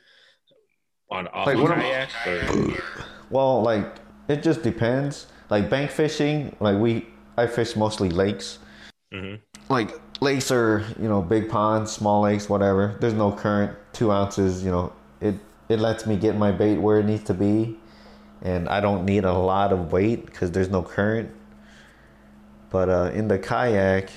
on 1.09 1.27
off 1.29 1.47
like, 1.47 1.57
kayak? 1.57 2.09
Or? 2.25 2.83
Well, 3.29 3.61
like 3.61 3.97
it 4.29 4.41
just 4.41 4.63
depends. 4.63 5.27
Like 5.49 5.69
bank 5.69 5.91
fishing, 5.91 6.55
like 6.61 6.77
we 6.77 7.07
I 7.37 7.47
fish 7.47 7.75
mostly 7.75 8.09
lakes. 8.09 8.59
Mm-hmm. 9.13 9.35
Like 9.67 9.91
lakes 10.21 10.49
are 10.49 10.85
you 10.99 11.09
know 11.09 11.21
big 11.21 11.49
ponds, 11.49 11.91
small 11.91 12.21
lakes, 12.21 12.49
whatever. 12.49 12.97
There's 12.99 13.13
no 13.13 13.31
current. 13.31 13.77
Two 13.91 14.11
ounces, 14.11 14.63
you 14.63 14.71
know, 14.71 14.93
it 15.19 15.35
it 15.69 15.79
lets 15.79 16.05
me 16.05 16.15
get 16.15 16.37
my 16.37 16.51
bait 16.51 16.77
where 16.77 16.99
it 16.99 17.05
needs 17.05 17.23
to 17.25 17.33
be, 17.33 17.77
and 18.41 18.69
I 18.69 18.79
don't 18.79 19.05
need 19.05 19.25
a 19.25 19.33
lot 19.33 19.73
of 19.73 19.91
weight 19.91 20.25
because 20.25 20.51
there's 20.51 20.69
no 20.69 20.81
current. 20.81 21.31
But 22.69 22.89
uh, 22.89 23.11
in 23.13 23.27
the 23.27 23.39
kayak, 23.39 24.09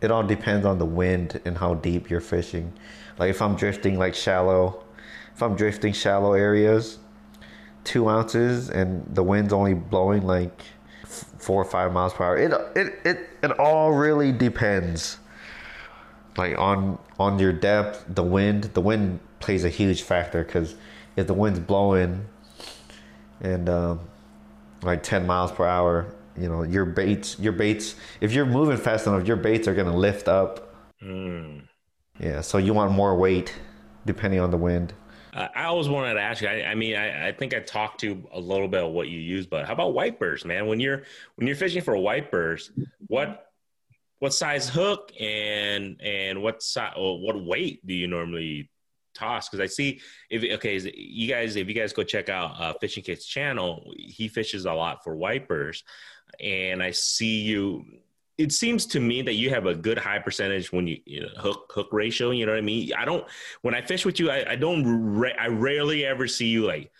it 0.00 0.10
all 0.10 0.22
depends 0.22 0.64
on 0.64 0.78
the 0.78 0.86
wind 0.86 1.40
and 1.44 1.58
how 1.58 1.74
deep 1.74 2.08
you're 2.10 2.20
fishing. 2.20 2.72
Like 3.18 3.30
if 3.30 3.42
I'm 3.42 3.56
drifting 3.56 3.98
like 3.98 4.14
shallow, 4.14 4.84
if 5.34 5.42
I'm 5.42 5.56
drifting 5.56 5.92
shallow 5.92 6.32
areas, 6.32 6.98
two 7.84 8.08
ounces 8.08 8.70
and 8.70 9.04
the 9.14 9.22
wind's 9.22 9.52
only 9.52 9.74
blowing 9.74 10.22
like 10.26 10.62
four 11.06 11.62
or 11.62 11.64
five 11.64 11.92
miles 11.92 12.12
per 12.12 12.24
hour. 12.24 12.36
It 12.36 12.52
it 12.76 12.98
it 13.04 13.30
it 13.42 13.58
all 13.58 13.92
really 13.92 14.32
depends. 14.32 15.18
Like 16.36 16.58
on 16.58 16.98
on 17.18 17.38
your 17.38 17.52
depth, 17.52 18.04
the 18.08 18.22
wind. 18.22 18.64
The 18.74 18.80
wind 18.80 19.20
plays 19.40 19.64
a 19.64 19.68
huge 19.68 20.02
factor 20.02 20.44
because 20.44 20.74
if 21.16 21.26
the 21.26 21.34
wind's 21.34 21.58
blowing 21.58 22.26
and 23.40 23.68
um, 23.68 24.00
like 24.82 25.02
ten 25.02 25.26
miles 25.26 25.50
per 25.50 25.66
hour, 25.66 26.06
you 26.40 26.48
know 26.48 26.62
your 26.62 26.84
baits 26.84 27.38
your 27.38 27.52
baits 27.52 27.94
if 28.20 28.32
you're 28.32 28.46
moving 28.46 28.76
fast 28.76 29.06
enough 29.06 29.26
your 29.26 29.36
baits 29.36 29.68
are 29.68 29.74
going 29.74 29.90
to 29.90 29.96
lift 29.96 30.28
up. 30.28 30.74
Mm. 31.02 31.62
yeah 32.18 32.40
so 32.40 32.58
you 32.58 32.74
want 32.74 32.92
more 32.92 33.16
weight 33.16 33.54
depending 34.04 34.40
on 34.40 34.50
the 34.50 34.56
wind. 34.56 34.94
Uh, 35.34 35.48
i 35.54 35.64
always 35.64 35.88
wanted 35.88 36.14
to 36.14 36.20
ask 36.20 36.42
you 36.42 36.48
i, 36.48 36.64
I 36.64 36.74
mean 36.74 36.96
I, 36.96 37.28
I, 37.28 37.32
think 37.32 37.54
i 37.54 37.60
talked 37.60 38.00
to 38.00 38.26
a 38.32 38.40
little 38.40 38.66
bit 38.66 38.82
of 38.82 38.92
what 38.92 39.08
you 39.08 39.20
use 39.20 39.46
but 39.46 39.66
how 39.66 39.74
about 39.74 39.94
wipers 39.94 40.44
man? 40.44 40.66
When 40.66 40.80
you're 40.80 41.02
when 41.36 41.46
you're 41.46 41.56
fishing 41.56 41.82
for 41.82 41.96
wipers 41.96 42.72
what 43.06 43.48
what 44.18 44.34
size 44.34 44.68
hook 44.68 45.12
and 45.20 46.00
and 46.00 46.42
what 46.42 46.62
size 46.62 46.94
what 46.96 47.44
weight 47.44 47.86
do 47.86 47.94
you 47.94 48.08
normally 48.08 48.70
toss 49.18 49.48
because 49.48 49.60
I 49.60 49.66
see 49.66 50.00
if 50.30 50.42
okay, 50.58 50.78
you 50.94 51.28
guys 51.28 51.56
if 51.56 51.68
you 51.68 51.74
guys 51.74 51.92
go 51.92 52.02
check 52.02 52.28
out 52.28 52.60
uh, 52.60 52.72
Fishing 52.80 53.02
Kit's 53.02 53.26
channel, 53.26 53.92
he 53.96 54.28
fishes 54.28 54.64
a 54.64 54.72
lot 54.72 55.02
for 55.02 55.16
wipers, 55.16 55.84
and 56.40 56.82
I 56.82 56.90
see 56.92 57.42
you. 57.42 57.84
It 58.36 58.52
seems 58.52 58.86
to 58.86 59.00
me 59.00 59.22
that 59.22 59.34
you 59.34 59.50
have 59.50 59.66
a 59.66 59.74
good 59.74 59.98
high 59.98 60.20
percentage 60.20 60.72
when 60.72 60.86
you, 60.86 61.00
you 61.04 61.22
know, 61.22 61.28
hook 61.38 61.72
hook 61.74 61.88
ratio. 61.92 62.30
You 62.30 62.46
know 62.46 62.52
what 62.52 62.58
I 62.58 62.62
mean? 62.62 62.92
I 62.96 63.04
don't 63.04 63.26
when 63.62 63.74
I 63.74 63.82
fish 63.82 64.04
with 64.06 64.20
you, 64.20 64.30
I, 64.30 64.52
I 64.52 64.56
don't. 64.56 64.84
Ra- 64.86 65.38
I 65.38 65.48
rarely 65.48 66.04
ever 66.04 66.28
see 66.28 66.46
you 66.46 66.66
like, 66.66 66.90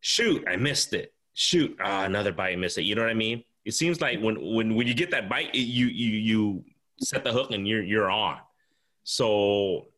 shoot, 0.00 0.44
I 0.48 0.56
missed 0.56 0.94
it. 0.94 1.12
Shoot, 1.34 1.76
ah, 1.80 2.04
another 2.04 2.32
bite, 2.32 2.58
missed 2.58 2.78
it. 2.78 2.82
You 2.82 2.94
know 2.94 3.02
what 3.02 3.10
I 3.10 3.14
mean? 3.14 3.44
It 3.64 3.74
seems 3.74 4.00
like 4.00 4.20
when 4.20 4.40
when 4.40 4.74
when 4.74 4.86
you 4.86 4.94
get 4.94 5.10
that 5.10 5.28
bite, 5.28 5.54
it, 5.54 5.58
you 5.58 5.86
you 5.86 6.10
you 6.12 6.64
set 7.00 7.22
the 7.22 7.32
hook 7.32 7.50
and 7.50 7.68
you're 7.68 7.82
you're 7.82 8.10
on. 8.10 8.38
So 9.04 9.88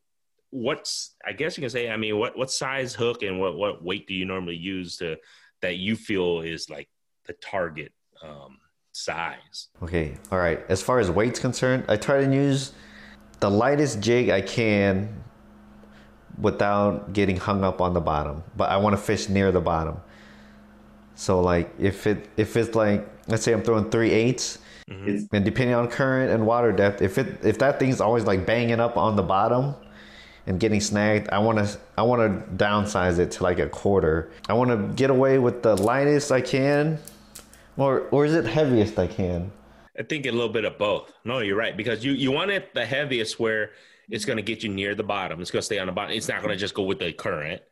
what's 0.50 1.14
I 1.24 1.32
guess 1.32 1.56
you 1.56 1.62
can 1.62 1.70
say 1.70 1.90
I 1.90 1.96
mean 1.96 2.18
what 2.18 2.36
what 2.36 2.50
size 2.50 2.94
hook 2.94 3.22
and 3.22 3.40
what 3.40 3.56
what 3.56 3.82
weight 3.82 4.06
do 4.06 4.14
you 4.14 4.24
normally 4.24 4.56
use 4.56 4.96
to 4.96 5.16
that 5.62 5.76
you 5.76 5.96
feel 5.96 6.40
is 6.40 6.68
like 6.68 6.88
the 7.26 7.34
target 7.34 7.92
um, 8.22 8.58
size? 8.92 9.68
Okay, 9.82 10.16
all 10.30 10.38
right. 10.38 10.60
As 10.68 10.82
far 10.82 10.98
as 10.98 11.10
weight's 11.10 11.38
concerned, 11.38 11.84
I 11.88 11.96
try 11.96 12.24
to 12.24 12.32
use 12.32 12.72
the 13.40 13.50
lightest 13.50 14.00
jig 14.00 14.30
I 14.30 14.40
can 14.40 15.22
without 16.38 17.12
getting 17.12 17.36
hung 17.36 17.64
up 17.64 17.80
on 17.80 17.94
the 17.94 18.00
bottom. 18.00 18.42
But 18.56 18.70
I 18.70 18.76
want 18.78 18.96
to 18.96 19.02
fish 19.02 19.28
near 19.28 19.52
the 19.52 19.60
bottom. 19.60 20.00
So 21.14 21.40
like 21.40 21.72
if 21.78 22.06
it 22.06 22.28
if 22.36 22.56
it's 22.56 22.74
like 22.74 23.08
let's 23.28 23.42
say 23.42 23.52
I'm 23.52 23.62
throwing 23.62 23.90
three 23.90 24.10
eighths, 24.10 24.58
mm-hmm. 24.90 25.34
and 25.34 25.44
depending 25.44 25.74
on 25.74 25.88
current 25.88 26.32
and 26.32 26.46
water 26.46 26.72
depth, 26.72 27.02
if 27.02 27.18
it 27.18 27.44
if 27.44 27.58
that 27.58 27.78
thing's 27.78 28.00
always 28.00 28.24
like 28.24 28.46
banging 28.46 28.80
up 28.80 28.96
on 28.96 29.16
the 29.16 29.22
bottom 29.22 29.74
and 30.46 30.58
getting 30.58 30.80
snagged, 30.80 31.28
I 31.30 31.38
want 31.38 31.58
to 31.58 31.78
I 31.96 32.02
want 32.02 32.20
to 32.22 32.64
downsize 32.64 33.18
it 33.18 33.30
to 33.32 33.42
like 33.42 33.58
a 33.58 33.68
quarter. 33.68 34.30
I 34.48 34.54
want 34.54 34.70
to 34.70 34.94
get 34.94 35.10
away 35.10 35.38
with 35.38 35.62
the 35.62 35.76
lightest 35.76 36.32
I 36.32 36.40
can 36.40 36.98
or 37.76 38.02
or 38.10 38.24
is 38.24 38.34
it 38.34 38.46
heaviest 38.46 38.98
I 38.98 39.06
can? 39.06 39.52
I 39.98 40.02
think 40.02 40.26
a 40.26 40.30
little 40.30 40.48
bit 40.48 40.64
of 40.64 40.78
both. 40.78 41.12
No, 41.24 41.40
you're 41.40 41.56
right 41.56 41.76
because 41.76 42.04
you 42.04 42.12
you 42.12 42.30
want 42.30 42.50
it 42.50 42.74
the 42.74 42.86
heaviest 42.86 43.38
where 43.38 43.70
it's 44.08 44.24
going 44.24 44.38
to 44.38 44.42
get 44.42 44.62
you 44.62 44.68
near 44.68 44.94
the 44.94 45.02
bottom. 45.02 45.40
It's 45.40 45.50
going 45.50 45.60
to 45.60 45.66
stay 45.66 45.78
on 45.78 45.86
the 45.86 45.92
bottom. 45.92 46.12
It's 46.12 46.28
not 46.28 46.42
going 46.42 46.52
to 46.52 46.58
just 46.58 46.74
go 46.74 46.82
with 46.82 46.98
the 46.98 47.12
current. 47.12 47.62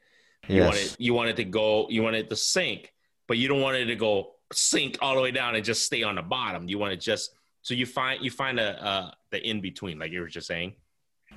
You 0.46 0.56
yes. 0.56 0.64
want 0.66 0.76
it 0.76 0.96
you 0.98 1.14
want 1.14 1.28
it 1.30 1.36
to 1.36 1.44
go 1.44 1.86
you 1.90 2.02
want 2.02 2.16
it 2.16 2.30
to 2.30 2.36
sink, 2.36 2.92
but 3.26 3.38
you 3.38 3.48
don't 3.48 3.60
want 3.60 3.76
it 3.76 3.86
to 3.86 3.96
go 3.96 4.32
sink 4.52 4.98
all 5.00 5.14
the 5.14 5.20
way 5.20 5.30
down 5.30 5.54
and 5.54 5.64
just 5.64 5.84
stay 5.84 6.02
on 6.02 6.14
the 6.14 6.22
bottom. 6.22 6.68
You 6.68 6.78
want 6.78 6.92
it 6.92 7.00
just 7.00 7.32
so 7.62 7.74
you 7.74 7.86
find 7.86 8.22
you 8.22 8.30
find 8.30 8.58
a 8.58 8.82
uh, 8.82 9.10
the 9.30 9.46
in 9.46 9.60
between 9.60 9.98
like 9.98 10.12
you 10.12 10.20
were 10.20 10.28
just 10.28 10.46
saying. 10.46 10.74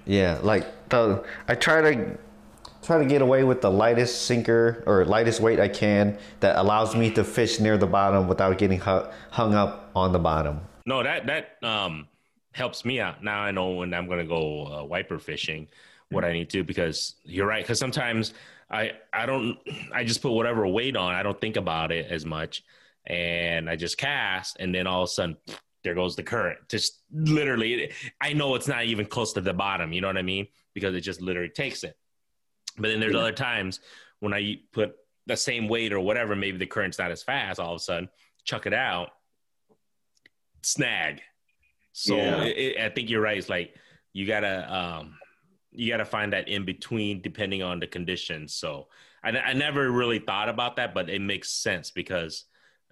Yeah, 0.05 0.39
like 0.41 0.89
the 0.89 1.23
I 1.47 1.55
try 1.55 1.81
to 1.81 2.17
try 2.83 2.97
to 2.97 3.05
get 3.05 3.21
away 3.21 3.43
with 3.43 3.61
the 3.61 3.69
lightest 3.69 4.23
sinker 4.23 4.83
or 4.85 5.05
lightest 5.05 5.39
weight 5.39 5.59
I 5.59 5.67
can 5.67 6.17
that 6.39 6.55
allows 6.55 6.95
me 6.95 7.11
to 7.11 7.23
fish 7.23 7.59
near 7.59 7.77
the 7.77 7.87
bottom 7.87 8.27
without 8.27 8.57
getting 8.57 8.79
hung 8.79 9.53
up 9.53 9.91
on 9.95 10.11
the 10.11 10.19
bottom. 10.19 10.61
No, 10.85 11.03
that 11.03 11.27
that 11.27 11.63
um, 11.63 12.07
helps 12.53 12.83
me 12.85 12.99
out. 12.99 13.23
Now 13.23 13.41
I 13.41 13.51
know 13.51 13.71
when 13.71 13.93
I'm 13.93 14.07
going 14.07 14.19
to 14.19 14.25
go 14.25 14.65
uh, 14.65 14.83
wiper 14.83 15.19
fishing 15.19 15.67
what 16.09 16.25
I 16.25 16.33
need 16.33 16.49
to 16.51 16.63
because 16.63 17.15
you're 17.23 17.47
right. 17.47 17.63
Because 17.63 17.79
sometimes 17.79 18.33
I 18.69 18.93
I 19.13 19.25
don't 19.25 19.57
I 19.93 20.03
just 20.03 20.21
put 20.21 20.31
whatever 20.31 20.67
weight 20.67 20.95
on. 20.95 21.13
I 21.13 21.23
don't 21.23 21.39
think 21.39 21.57
about 21.57 21.91
it 21.91 22.07
as 22.09 22.25
much, 22.25 22.63
and 23.05 23.69
I 23.69 23.75
just 23.75 23.97
cast, 23.97 24.57
and 24.59 24.73
then 24.73 24.87
all 24.87 25.03
of 25.03 25.07
a 25.07 25.11
sudden 25.11 25.37
there 25.83 25.95
goes 25.95 26.15
the 26.15 26.23
current. 26.23 26.59
Just 26.69 27.01
literally, 27.11 27.91
I 28.19 28.33
know 28.33 28.55
it's 28.55 28.67
not 28.67 28.85
even 28.85 29.05
close 29.05 29.33
to 29.33 29.41
the 29.41 29.53
bottom. 29.53 29.93
You 29.93 30.01
know 30.01 30.07
what 30.07 30.17
I 30.17 30.21
mean? 30.21 30.47
Because 30.73 30.95
it 30.95 31.01
just 31.01 31.21
literally 31.21 31.49
takes 31.49 31.83
it. 31.83 31.97
But 32.77 32.89
then 32.89 32.99
there's 32.99 33.13
yeah. 33.13 33.19
other 33.19 33.31
times 33.31 33.79
when 34.19 34.33
I 34.33 34.59
put 34.71 34.95
the 35.25 35.35
same 35.35 35.67
weight 35.67 35.93
or 35.93 35.99
whatever, 35.99 36.35
maybe 36.35 36.57
the 36.57 36.65
current's 36.65 36.99
not 36.99 37.11
as 37.11 37.23
fast. 37.23 37.59
All 37.59 37.73
of 37.73 37.77
a 37.77 37.83
sudden, 37.83 38.09
chuck 38.43 38.65
it 38.65 38.73
out, 38.73 39.09
snag. 40.61 41.21
So 41.93 42.15
yeah. 42.15 42.43
it, 42.43 42.57
it, 42.57 42.77
I 42.79 42.89
think 42.89 43.09
you're 43.09 43.21
right. 43.21 43.37
It's 43.37 43.49
like 43.49 43.75
you 44.13 44.25
gotta 44.25 44.73
um, 44.73 45.15
you 45.71 45.91
gotta 45.91 46.05
find 46.05 46.33
that 46.33 46.47
in 46.47 46.65
between 46.65 47.21
depending 47.21 47.63
on 47.63 47.79
the 47.79 47.87
conditions. 47.87 48.53
So 48.53 48.87
I, 49.23 49.29
I 49.29 49.53
never 49.53 49.91
really 49.91 50.19
thought 50.19 50.49
about 50.49 50.77
that, 50.77 50.93
but 50.93 51.09
it 51.09 51.21
makes 51.21 51.51
sense 51.51 51.91
because 51.91 52.45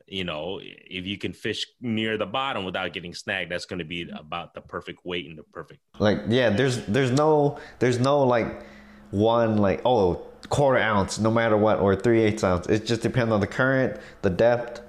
you 0.09 0.23
know 0.23 0.59
if 0.61 1.05
you 1.05 1.17
can 1.17 1.33
fish 1.33 1.65
near 1.81 2.17
the 2.17 2.25
bottom 2.25 2.65
without 2.65 2.93
getting 2.93 3.13
snagged, 3.13 3.51
that's 3.51 3.65
going 3.65 3.79
to 3.79 3.85
be 3.85 4.09
about 4.09 4.53
the 4.53 4.61
perfect 4.61 5.05
weight 5.05 5.25
and 5.25 5.37
the 5.37 5.43
perfect. 5.43 5.81
Like 5.99 6.21
yeah, 6.27 6.49
there's 6.49 6.85
there's 6.85 7.11
no 7.11 7.59
there's 7.79 7.99
no 7.99 8.23
like 8.23 8.63
one 9.11 9.57
like 9.57 9.81
oh 9.85 10.25
quarter 10.49 10.79
ounce 10.79 11.19
no 11.19 11.31
matter 11.31 11.57
what 11.57 11.79
or 11.79 11.95
three 11.95 12.21
eighths 12.21 12.43
ounce. 12.43 12.67
It 12.67 12.85
just 12.85 13.01
depends 13.01 13.31
on 13.31 13.39
the 13.39 13.47
current, 13.47 13.99
the 14.21 14.29
depth, 14.29 14.81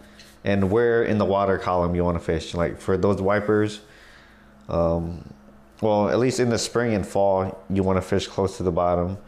and 0.45 0.71
where 0.71 1.03
in 1.03 1.19
the 1.19 1.25
water 1.25 1.59
column 1.59 1.95
you 1.95 2.05
want 2.05 2.19
to 2.19 2.25
fish. 2.25 2.55
Like 2.55 2.81
for 2.81 2.97
those 2.97 3.21
wipers, 3.21 3.81
um, 4.69 5.33
well, 5.81 6.09
at 6.09 6.19
least 6.19 6.41
in 6.41 6.51
the 6.51 6.59
spring 6.59 6.95
and 6.95 7.07
fall, 7.07 7.63
you 7.71 7.83
want 7.83 7.97
to 7.97 8.03
fish 8.03 8.27
close 8.27 8.57
to 8.59 8.63
the 8.63 8.73
bottom. 8.73 9.19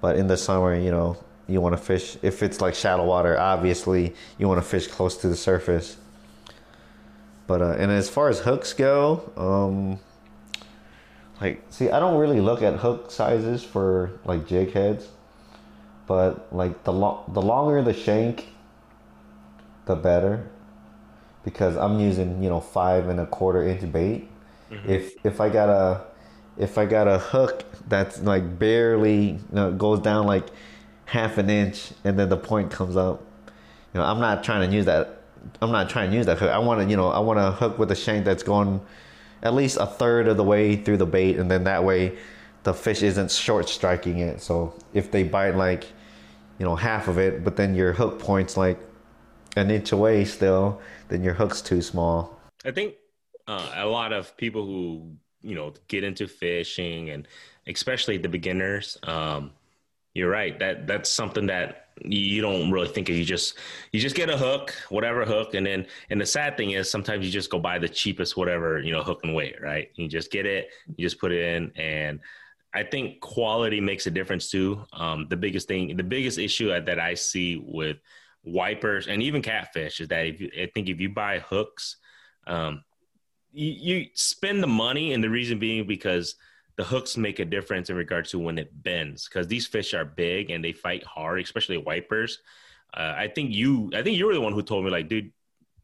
But 0.00 0.16
in 0.16 0.26
the 0.26 0.36
summer, 0.36 0.74
you 0.74 0.90
know, 0.90 1.16
you 1.48 1.60
want 1.60 1.76
to 1.76 1.82
fish, 1.82 2.16
if 2.22 2.42
it's 2.42 2.60
like 2.60 2.74
shallow 2.74 3.04
water, 3.04 3.38
obviously, 3.38 4.14
you 4.38 4.48
want 4.48 4.62
to 4.62 4.68
fish 4.68 4.88
close 4.88 5.16
to 5.18 5.28
the 5.28 5.36
surface. 5.36 5.96
But, 7.46 7.62
uh, 7.62 7.76
and 7.78 7.90
as 7.92 8.08
far 8.08 8.28
as 8.28 8.40
hooks 8.40 8.72
go, 8.72 9.30
um, 9.36 10.00
like, 11.40 11.62
see, 11.70 11.90
I 11.90 12.00
don't 12.00 12.18
really 12.18 12.40
look 12.40 12.62
at 12.62 12.74
hook 12.74 13.10
sizes 13.10 13.62
for 13.62 14.18
like 14.24 14.46
jig 14.46 14.72
heads. 14.72 15.08
But 16.06 16.54
like 16.54 16.84
the 16.84 16.92
lo- 16.92 17.24
the 17.28 17.42
longer 17.42 17.82
the 17.82 17.92
shank, 17.92 18.48
the 19.86 19.96
better, 19.96 20.48
because 21.44 21.76
I'm 21.76 21.98
using 21.98 22.42
you 22.42 22.48
know 22.48 22.60
five 22.60 23.08
and 23.08 23.18
a 23.18 23.26
quarter 23.26 23.66
inch 23.66 23.90
bait. 23.92 24.28
Mm-hmm. 24.70 24.88
If 24.88 25.26
if 25.26 25.40
I 25.40 25.48
got 25.48 25.68
a 25.68 26.04
if 26.56 26.78
I 26.78 26.86
got 26.86 27.08
a 27.08 27.18
hook 27.18 27.64
that's 27.88 28.20
like 28.20 28.58
barely 28.58 29.30
you 29.30 29.40
know, 29.52 29.72
goes 29.72 30.00
down 30.00 30.26
like 30.26 30.46
half 31.06 31.38
an 31.38 31.48
inch 31.48 31.92
and 32.04 32.18
then 32.18 32.28
the 32.28 32.36
point 32.36 32.70
comes 32.70 32.96
up, 32.96 33.24
you 33.94 34.00
know 34.00 34.06
I'm 34.06 34.20
not 34.20 34.44
trying 34.44 34.68
to 34.68 34.76
use 34.76 34.84
that. 34.86 35.22
I'm 35.62 35.72
not 35.72 35.88
trying 35.88 36.10
to 36.10 36.16
use 36.16 36.26
that 36.26 36.38
hook. 36.38 36.50
I 36.50 36.58
want 36.58 36.82
to 36.82 36.90
you 36.90 36.96
know 36.96 37.08
I 37.08 37.18
want 37.20 37.38
to 37.38 37.50
hook 37.52 37.78
with 37.78 37.90
a 37.90 37.96
shank 37.96 38.24
that's 38.24 38.42
going 38.42 38.80
at 39.42 39.54
least 39.54 39.78
a 39.80 39.86
third 39.86 40.28
of 40.28 40.36
the 40.36 40.44
way 40.44 40.76
through 40.76 40.96
the 40.98 41.06
bait, 41.06 41.38
and 41.38 41.50
then 41.50 41.64
that 41.64 41.84
way 41.84 42.16
the 42.64 42.74
fish 42.74 43.02
isn't 43.02 43.30
short 43.30 43.68
striking 43.68 44.18
it. 44.18 44.42
So 44.42 44.74
if 44.92 45.10
they 45.10 45.22
bite 45.22 45.54
like 45.54 45.84
you 46.58 46.66
know 46.66 46.76
half 46.76 47.08
of 47.08 47.18
it, 47.18 47.44
but 47.44 47.56
then 47.56 47.74
your 47.74 47.92
hook 47.92 48.18
point's 48.18 48.56
like 48.56 48.78
an 49.56 49.70
inch 49.70 49.92
away 49.92 50.24
still, 50.24 50.80
then 51.08 51.22
your 51.22 51.34
hook's 51.34 51.62
too 51.62 51.80
small. 51.80 52.38
I 52.64 52.72
think 52.72 52.94
uh, 53.46 53.72
a 53.76 53.86
lot 53.86 54.12
of 54.12 54.36
people 54.36 54.66
who 54.66 55.12
you 55.42 55.54
know 55.54 55.74
get 55.88 56.04
into 56.04 56.26
fishing 56.26 57.10
and 57.10 57.26
especially 57.66 58.18
the 58.18 58.28
beginners, 58.28 58.98
um, 59.04 59.52
you're 60.16 60.30
right. 60.30 60.58
That 60.58 60.86
that's 60.86 61.10
something 61.10 61.46
that 61.48 61.88
you 62.02 62.40
don't 62.40 62.70
really 62.70 62.88
think 62.88 63.10
of. 63.10 63.16
You 63.16 63.24
just 63.24 63.58
you 63.92 64.00
just 64.00 64.16
get 64.16 64.30
a 64.30 64.36
hook, 64.36 64.74
whatever 64.88 65.26
hook, 65.26 65.52
and 65.52 65.66
then 65.66 65.86
and 66.08 66.18
the 66.18 66.24
sad 66.24 66.56
thing 66.56 66.70
is 66.70 66.90
sometimes 66.90 67.26
you 67.26 67.30
just 67.30 67.50
go 67.50 67.58
buy 67.58 67.78
the 67.78 67.88
cheapest 67.88 68.34
whatever 68.34 68.80
you 68.80 68.92
know 68.92 69.02
hook 69.02 69.20
and 69.24 69.34
weight, 69.34 69.60
right? 69.60 69.90
You 69.96 70.08
just 70.08 70.30
get 70.30 70.46
it, 70.46 70.70
you 70.96 71.04
just 71.04 71.20
put 71.20 71.32
it 71.32 71.42
in, 71.42 71.70
and 71.76 72.20
I 72.72 72.82
think 72.82 73.20
quality 73.20 73.78
makes 73.78 74.06
a 74.06 74.10
difference 74.10 74.50
too. 74.50 74.82
Um, 74.94 75.26
the 75.28 75.36
biggest 75.36 75.68
thing, 75.68 75.94
the 75.94 76.02
biggest 76.02 76.38
issue 76.38 76.68
that 76.68 76.98
I 76.98 77.12
see 77.12 77.62
with 77.62 77.98
wipers 78.42 79.08
and 79.08 79.22
even 79.22 79.42
catfish 79.42 80.00
is 80.00 80.08
that 80.08 80.26
if 80.26 80.40
you, 80.40 80.50
I 80.58 80.70
think 80.74 80.88
if 80.88 80.98
you 80.98 81.10
buy 81.10 81.40
hooks, 81.40 81.96
um, 82.46 82.84
you, 83.52 83.98
you 83.98 84.06
spend 84.14 84.62
the 84.62 84.66
money, 84.66 85.12
and 85.12 85.22
the 85.22 85.30
reason 85.30 85.58
being 85.58 85.86
because 85.86 86.36
the 86.76 86.84
hooks 86.84 87.16
make 87.16 87.38
a 87.38 87.44
difference 87.44 87.90
in 87.90 87.96
regards 87.96 88.30
to 88.30 88.38
when 88.38 88.58
it 88.58 88.70
bends 88.82 89.28
because 89.28 89.46
these 89.46 89.66
fish 89.66 89.94
are 89.94 90.04
big 90.04 90.50
and 90.50 90.62
they 90.64 90.72
fight 90.72 91.02
hard, 91.04 91.40
especially 91.40 91.78
wipers. 91.78 92.40
Uh, 92.94 93.14
I 93.16 93.28
think 93.28 93.52
you, 93.52 93.90
I 93.94 94.02
think 94.02 94.16
you 94.16 94.26
were 94.26 94.34
the 94.34 94.40
one 94.40 94.52
who 94.52 94.62
told 94.62 94.84
me 94.84 94.90
like, 94.90 95.08
dude, 95.08 95.32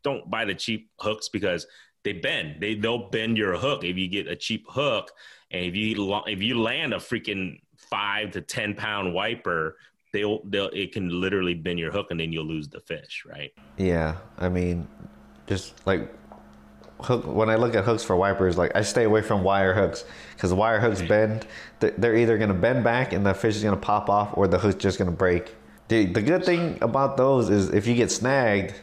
don't 0.03 0.29
buy 0.31 0.45
the 0.45 0.55
cheap 0.55 0.91
hooks 0.99 1.29
because 1.29 1.67
they 2.05 2.13
bend. 2.13 2.61
They 2.61 2.75
they'll 2.75 3.11
bend 3.11 3.39
your 3.39 3.57
hook 3.57 3.85
if 3.85 3.97
you 3.97 4.09
get 4.09 4.27
a 4.27 4.37
cheap 4.37 4.67
hook, 4.69 5.13
and 5.51 5.65
if 5.65 5.75
you 5.75 6.15
if 6.27 6.43
you 6.43 6.61
land 6.61 6.95
a 6.95 6.97
freaking 6.97 7.61
five 7.77 8.33
to 8.33 8.41
ten 8.41 8.75
pound 8.75 9.15
wiper, 9.15 9.77
they'll 10.13 10.41
they'll 10.45 10.69
it 10.71 10.93
can 10.93 11.09
literally 11.09 11.55
bend 11.55 11.79
your 11.79 11.93
hook, 11.93 12.09
and 12.11 12.19
then 12.19 12.33
you'll 12.33 12.45
lose 12.47 12.69
the 12.69 12.81
fish, 12.81 13.25
right? 13.25 13.53
Yeah, 13.77 14.17
I 14.39 14.49
mean, 14.49 14.89
just 15.47 15.87
like 15.87 16.13
hook. 17.03 17.27
When 17.27 17.51
I 17.51 17.57
look 17.57 17.75
at 17.75 17.85
hooks 17.85 18.03
for 18.03 18.17
wipers, 18.17 18.57
like 18.57 18.73
I 18.75 18.83
stay 18.83 19.05
away 19.05 19.23
from 19.23 19.43
wire 19.43 19.75
hooks 19.75 20.05
because 20.35 20.53
wire 20.53 20.81
hooks 20.81 21.03
bend. 21.03 21.47
They're 21.81 22.17
either 22.17 22.39
gonna 22.39 22.55
bend 22.55 22.85
back 22.85 23.13
and 23.13 23.25
the 23.27 23.35
fish 23.35 23.57
is 23.57 23.63
gonna 23.63 23.77
pop 23.77 24.09
off, 24.09 24.37
or 24.37 24.49
the 24.49 24.59
hook's 24.59 24.83
just 24.83 24.99
gonna 24.99 25.11
break. 25.11 25.55
The, 25.89 26.07
the 26.07 26.23
good 26.23 26.45
thing 26.45 26.79
about 26.81 27.17
those 27.17 27.51
is 27.51 27.71
if 27.71 27.87
you 27.87 27.95
get 27.95 28.11
snagged, 28.11 28.75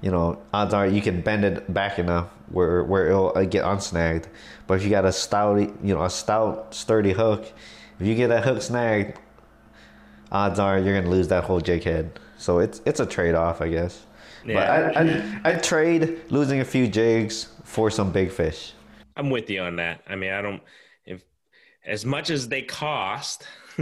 you 0.00 0.10
know, 0.10 0.40
odds 0.52 0.74
are 0.74 0.86
you 0.86 1.00
can 1.00 1.20
bend 1.20 1.44
it 1.44 1.72
back 1.72 1.98
enough 1.98 2.28
where 2.50 2.84
where 2.84 3.08
it'll 3.08 3.36
uh, 3.36 3.44
get 3.44 3.64
unsnagged. 3.64 4.24
But 4.66 4.74
if 4.74 4.84
you 4.84 4.90
got 4.90 5.04
a 5.04 5.12
stout, 5.12 5.58
you 5.58 5.94
know, 5.94 6.02
a 6.02 6.10
stout, 6.10 6.74
sturdy 6.74 7.12
hook, 7.12 7.50
if 7.98 8.06
you 8.06 8.14
get 8.14 8.28
that 8.28 8.44
hook 8.44 8.62
snagged, 8.62 9.18
odds 10.30 10.58
are 10.58 10.78
you're 10.78 10.94
gonna 11.00 11.10
lose 11.10 11.28
that 11.28 11.44
whole 11.44 11.60
jig 11.60 11.84
head. 11.84 12.18
So 12.36 12.58
it's 12.58 12.80
it's 12.84 13.00
a 13.00 13.06
trade 13.06 13.34
off, 13.34 13.60
I 13.60 13.68
guess. 13.68 14.04
Yeah. 14.44 14.54
But 14.54 14.96
I 14.96 15.00
I 15.00 15.40
I'd 15.44 15.62
trade 15.62 16.20
losing 16.30 16.60
a 16.60 16.64
few 16.64 16.88
jigs 16.88 17.48
for 17.64 17.90
some 17.90 18.12
big 18.12 18.30
fish. 18.30 18.72
I'm 19.16 19.30
with 19.30 19.48
you 19.50 19.60
on 19.62 19.76
that. 19.76 20.02
I 20.08 20.16
mean, 20.16 20.32
I 20.32 20.42
don't 20.42 20.62
if 21.04 21.22
as 21.84 22.04
much 22.04 22.30
as 22.30 22.48
they 22.48 22.62
cost. 22.62 23.46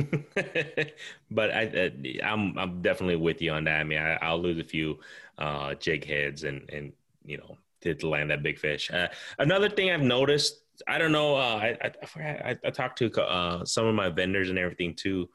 but 1.33 1.51
I, 1.51 1.91
I'm 2.23 2.57
I'm 2.57 2.81
definitely 2.81 3.17
with 3.17 3.43
you 3.43 3.51
on 3.51 3.65
that. 3.65 3.81
I 3.81 3.85
mean, 3.85 3.99
I, 3.99 4.33
will 4.33 4.41
lose 4.41 4.61
a 4.61 4.65
few 4.65 5.01
uh, 5.37 5.75
jig 5.75 6.05
heads 6.05 6.45
and 6.45 6.69
and 6.71 6.93
you 7.25 7.39
know 7.39 7.57
to, 7.81 7.95
to 7.95 8.09
land 8.09 8.31
that 8.31 8.43
big 8.43 8.59
fish. 8.59 8.91
Uh, 8.91 9.09
another 9.39 9.69
thing 9.69 9.91
I've 9.91 10.03
noticed, 10.03 10.61
I 10.87 10.99
don't 10.99 11.13
know, 11.13 11.37
uh, 11.37 11.39
I, 11.39 11.79
I, 11.83 12.21
I, 12.21 12.59
I 12.65 12.71
talked 12.71 12.99
to 12.99 13.23
uh, 13.23 13.65
some 13.65 13.87
of 13.87 13.95
my 13.95 14.09
vendors 14.09 14.51
and 14.51 14.59
everything 14.59 14.95
too. 14.95 15.29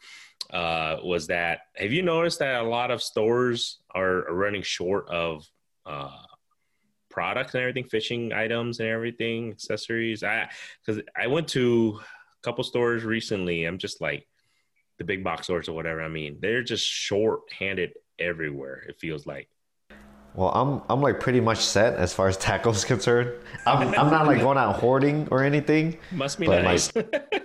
Uh, 0.51 0.97
was 1.03 1.27
that 1.27 1.59
have 1.75 1.91
you 1.91 2.01
noticed 2.01 2.39
that 2.39 2.61
a 2.61 2.67
lot 2.67 2.91
of 2.91 3.01
stores 3.01 3.79
are, 3.93 4.27
are 4.29 4.33
running 4.33 4.61
short 4.61 5.07
of 5.09 5.45
uh, 5.85 6.09
products 7.09 7.53
and 7.53 7.61
everything, 7.61 7.85
fishing 7.85 8.31
items 8.31 8.79
and 8.79 8.89
everything, 8.89 9.51
accessories? 9.51 10.23
I 10.23 10.49
because 10.85 11.01
I 11.17 11.27
went 11.27 11.47
to 11.49 11.99
a 11.99 12.41
couple 12.43 12.63
stores 12.63 13.03
recently. 13.03 13.65
I'm 13.65 13.77
just 13.77 14.01
like 14.01 14.27
the 14.97 15.03
big 15.03 15.23
box 15.23 15.47
stores 15.47 15.67
or 15.67 15.73
whatever. 15.73 16.01
I 16.01 16.07
mean, 16.07 16.37
they're 16.41 16.63
just 16.63 16.85
short 16.85 17.41
handed 17.57 17.93
everywhere. 18.19 18.83
It 18.87 18.97
feels 18.99 19.25
like. 19.25 19.49
Well, 20.35 20.51
I'm 20.53 20.81
I'm 20.89 21.01
like 21.01 21.19
pretty 21.19 21.39
much 21.39 21.59
set 21.59 21.95
as 21.95 22.13
far 22.13 22.27
as 22.27 22.37
tackle 22.49 22.73
is 22.73 22.85
concerned. 22.85 23.31
I'm 23.65 23.87
I'm 23.95 24.11
not 24.11 24.27
like 24.27 24.41
going 24.41 24.57
out 24.57 24.75
hoarding 24.75 25.27
or 25.31 25.43
anything. 25.43 25.97
Must 26.11 26.39
be 26.39 26.47
nice. 26.47 26.93
Like, 26.95 27.44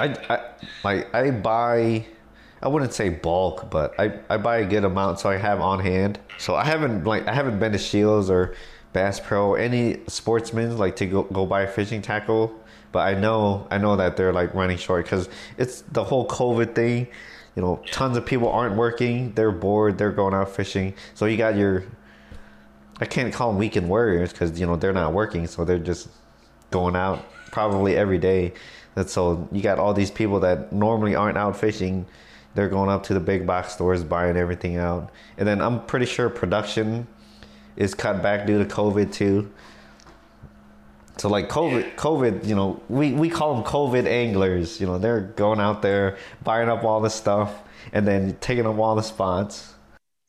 I, 0.00 0.34
I 0.34 0.40
like 0.82 1.14
I 1.14 1.30
buy 1.30 2.06
I 2.62 2.68
wouldn't 2.68 2.92
say 2.92 3.08
bulk, 3.08 3.70
but 3.70 3.98
I, 3.98 4.18
I 4.28 4.36
buy 4.36 4.58
a 4.58 4.66
good 4.66 4.84
amount 4.84 5.20
so 5.20 5.30
I 5.30 5.36
have 5.36 5.60
on 5.60 5.80
hand. 5.80 6.18
So 6.38 6.54
I 6.54 6.64
haven't 6.64 7.04
like 7.04 7.26
I 7.26 7.34
haven't 7.34 7.58
been 7.58 7.72
to 7.72 7.78
Scheels 7.78 8.30
or 8.30 8.54
Bass 8.92 9.20
Pro 9.20 9.54
any 9.54 10.00
sportsmen 10.08 10.76
like 10.78 10.96
to 10.96 11.06
go, 11.06 11.22
go 11.24 11.46
buy 11.46 11.66
fishing 11.66 12.02
tackle, 12.02 12.52
but 12.92 13.00
I 13.00 13.18
know 13.18 13.66
I 13.70 13.78
know 13.78 13.96
that 13.96 14.16
they're 14.16 14.32
like 14.32 14.54
running 14.54 14.78
short 14.78 15.04
because 15.04 15.28
it's 15.58 15.82
the 15.92 16.04
whole 16.04 16.26
COVID 16.26 16.74
thing. 16.74 17.06
You 17.56 17.62
know, 17.62 17.82
tons 17.90 18.16
of 18.16 18.24
people 18.24 18.48
aren't 18.48 18.76
working. 18.76 19.32
They're 19.32 19.50
bored. 19.50 19.98
They're 19.98 20.12
going 20.12 20.34
out 20.34 20.54
fishing. 20.54 20.94
So 21.14 21.26
you 21.26 21.36
got 21.36 21.56
your 21.56 21.84
I 23.00 23.06
can't 23.06 23.32
call 23.32 23.50
them 23.50 23.58
weekend 23.58 23.88
warriors 23.88 24.32
because 24.32 24.58
you 24.58 24.66
know 24.66 24.76
they're 24.76 24.92
not 24.92 25.12
working, 25.12 25.46
so 25.46 25.64
they're 25.64 25.78
just 25.78 26.08
going 26.70 26.96
out 26.96 27.24
probably 27.50 27.96
every 27.96 28.18
day. 28.18 28.52
So 29.06 29.48
you 29.52 29.62
got 29.62 29.78
all 29.78 29.94
these 29.94 30.10
people 30.10 30.40
that 30.40 30.72
normally 30.72 31.14
aren't 31.14 31.38
out 31.38 31.56
fishing. 31.56 32.06
They're 32.54 32.68
going 32.68 32.90
up 32.90 33.04
to 33.04 33.14
the 33.14 33.20
big 33.20 33.46
box 33.46 33.72
stores 33.72 34.02
buying 34.02 34.36
everything 34.36 34.76
out, 34.76 35.10
and 35.38 35.46
then 35.46 35.60
I'm 35.60 35.84
pretty 35.86 36.06
sure 36.06 36.28
production 36.28 37.06
is 37.76 37.94
cut 37.94 38.22
back 38.22 38.46
due 38.46 38.58
to 38.58 38.64
COVID 38.64 39.12
too. 39.12 39.50
So 41.16 41.28
like 41.28 41.48
COVID, 41.48 41.96
COVID, 41.96 42.46
you 42.46 42.54
know, 42.54 42.80
we, 42.88 43.12
we 43.12 43.28
call 43.28 43.54
them 43.54 43.64
COVID 43.64 44.06
anglers. 44.06 44.80
You 44.80 44.86
know, 44.86 44.98
they're 44.98 45.20
going 45.20 45.60
out 45.60 45.82
there 45.82 46.16
buying 46.42 46.68
up 46.68 46.82
all 46.82 47.00
the 47.00 47.10
stuff, 47.10 47.62
and 47.92 48.06
then 48.06 48.36
taking 48.40 48.66
up 48.66 48.78
all 48.78 48.94
the 48.96 49.02
spots. 49.02 49.74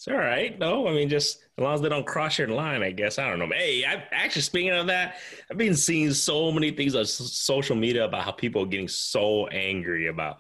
It's 0.02 0.08
all 0.08 0.16
right. 0.16 0.58
No, 0.58 0.88
I 0.88 0.94
mean, 0.94 1.10
just 1.10 1.42
as 1.60 1.64
long 1.64 1.76
as 1.76 1.82
they 1.82 1.88
don't 1.88 2.08
cross 2.08 2.40
your 2.40 2.48
line, 2.48 2.82
I 2.82 2.90
guess. 2.90 3.20
I 3.20 3.30
don't 3.30 3.38
know. 3.38 3.56
Hey, 3.56 3.86
I 3.86 4.04
actually 4.12 4.42
speaking 4.42 4.72
of 4.72 4.88
that, 4.88 5.18
I've 5.52 5.60
been 5.60 5.76
seeing 5.76 6.12
so 6.12 6.52
many 6.52 6.72
things 6.72 6.96
on 6.96 7.06
social 7.06 7.76
media 7.76 8.06
about 8.06 8.24
how 8.24 8.32
people 8.32 8.64
are 8.64 8.66
getting 8.66 8.88
so 8.88 9.46
angry 9.50 10.08
about 10.08 10.40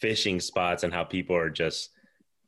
fishing 0.00 0.40
spots 0.40 0.82
and 0.82 0.94
how 0.94 1.04
people 1.04 1.36
are 1.36 1.50
just 1.50 1.90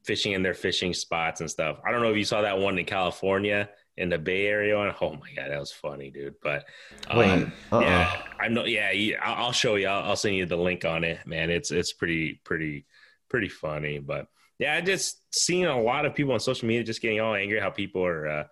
fishing 0.04 0.32
in 0.32 0.42
their 0.42 0.54
fishing 0.54 0.94
spots 0.94 1.42
and 1.42 1.50
stuff. 1.50 1.80
I 1.86 1.92
don't 1.92 2.00
know 2.00 2.10
if 2.10 2.16
you 2.16 2.24
saw 2.24 2.40
that 2.40 2.58
one 2.58 2.78
in 2.78 2.86
California 2.86 3.68
in 3.98 4.08
the 4.08 4.16
Bay 4.16 4.46
Area. 4.46 4.80
And, 4.80 4.94
oh 5.02 5.12
my 5.12 5.34
god, 5.36 5.50
that 5.50 5.60
was 5.60 5.70
funny, 5.70 6.10
dude. 6.10 6.36
But 6.42 6.64
um, 7.10 7.18
Wait, 7.18 7.46
uh-uh. 7.72 7.80
yeah, 7.80 8.22
I'm 8.40 8.54
not. 8.54 8.70
Yeah, 8.70 8.90
I'll 9.22 9.52
show 9.52 9.74
you. 9.74 9.88
I'll, 9.88 10.04
I'll 10.04 10.16
send 10.16 10.34
you 10.34 10.46
the 10.46 10.56
link 10.56 10.86
on 10.86 11.04
it, 11.04 11.26
man. 11.26 11.50
It's 11.50 11.70
it's 11.70 11.92
pretty 11.92 12.40
pretty 12.42 12.86
pretty 13.28 13.50
funny, 13.50 13.98
but 13.98 14.28
yeah, 14.58 14.74
I 14.74 14.80
just 14.80 15.22
seen 15.34 15.66
a 15.66 15.80
lot 15.80 16.06
of 16.06 16.14
people 16.14 16.32
on 16.32 16.40
social 16.40 16.68
media 16.68 16.84
just 16.84 17.00
getting 17.00 17.20
all 17.20 17.34
angry 17.34 17.60
how 17.60 17.70
people 17.70 18.04
are 18.04 18.28
uh, 18.28 18.44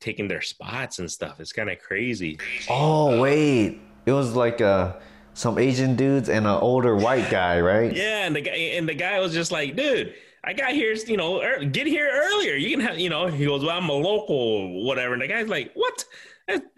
taking 0.00 0.28
their 0.28 0.42
spots 0.42 0.98
and 0.98 1.10
stuff. 1.10 1.40
It's 1.40 1.52
kind 1.52 1.70
of 1.70 1.78
crazy. 1.78 2.38
Oh 2.68 3.20
wait, 3.20 3.80
it 4.06 4.12
was 4.12 4.34
like 4.34 4.60
uh, 4.60 4.94
some 5.34 5.58
Asian 5.58 5.96
dudes 5.96 6.28
and 6.28 6.46
an 6.46 6.52
older 6.52 6.96
white 6.96 7.30
guy, 7.30 7.60
right? 7.60 7.92
Yeah, 7.96 8.26
and 8.26 8.36
the 8.36 8.40
guy 8.40 8.52
and 8.52 8.88
the 8.88 8.94
guy 8.94 9.18
was 9.20 9.32
just 9.32 9.52
like, 9.52 9.76
dude. 9.76 10.14
I 10.44 10.54
got 10.54 10.72
here, 10.72 10.92
you 11.06 11.16
know, 11.16 11.40
er, 11.40 11.64
get 11.64 11.86
here 11.86 12.10
earlier. 12.12 12.56
You 12.56 12.68
can 12.70 12.80
have, 12.80 12.98
you 12.98 13.08
know, 13.08 13.28
he 13.28 13.44
goes, 13.44 13.62
well, 13.62 13.78
I'm 13.78 13.88
a 13.88 13.92
local, 13.92 14.84
whatever. 14.84 15.12
And 15.12 15.22
the 15.22 15.28
guy's 15.28 15.46
like, 15.46 15.70
what? 15.74 16.04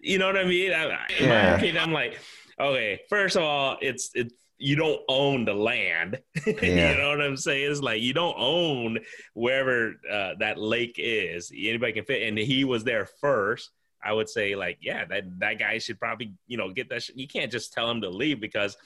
You 0.03 0.19
know 0.19 0.27
what 0.27 0.37
I 0.37 0.45
mean? 0.45 0.71
I, 0.71 0.85
in 0.85 0.91
yeah. 1.27 1.29
my 1.29 1.57
opinion, 1.57 1.79
I'm 1.79 1.91
like, 1.91 2.19
okay, 2.61 3.01
first 3.09 3.37
of 3.37 3.43
all, 3.43 3.79
it's, 3.81 4.11
it's, 4.15 4.35
you 4.65 4.77
don't 4.77 5.03
own 5.09 5.45
the 5.45 5.53
land. 5.55 6.21
Yeah. 6.47 6.93
you 6.93 6.99
know 6.99 7.11
what 7.11 7.21
I'm 7.21 7.37
saying? 7.37 7.71
It's 7.71 7.81
like 7.81 8.01
you 8.01 8.13
don't 8.13 8.35
own 8.39 8.99
wherever 9.35 9.95
uh, 10.11 10.35
that 10.41 10.59
lake 10.59 10.97
is. 10.99 11.51
Anybody 11.55 11.93
can 11.93 12.05
fit, 12.05 12.27
and 12.27 12.39
he 12.39 12.65
was 12.65 12.85
there 12.85 13.07
first. 13.21 13.71
I 14.03 14.13
would 14.13 14.29
say 14.29 14.55
like, 14.55 14.79
yeah, 14.81 15.05
that 15.07 15.25
that 15.41 15.59
guy 15.59 15.79
should 15.79 15.99
probably 15.99 16.35
you 16.47 16.57
know 16.57 16.73
get 16.73 16.89
that. 16.91 17.03
Sh- 17.03 17.11
you 17.15 17.29
can't 17.29 17.53
just 17.53 17.73
tell 17.73 17.91
him 17.91 18.01
to 18.03 18.09
leave 18.09 18.41
because 18.41 18.77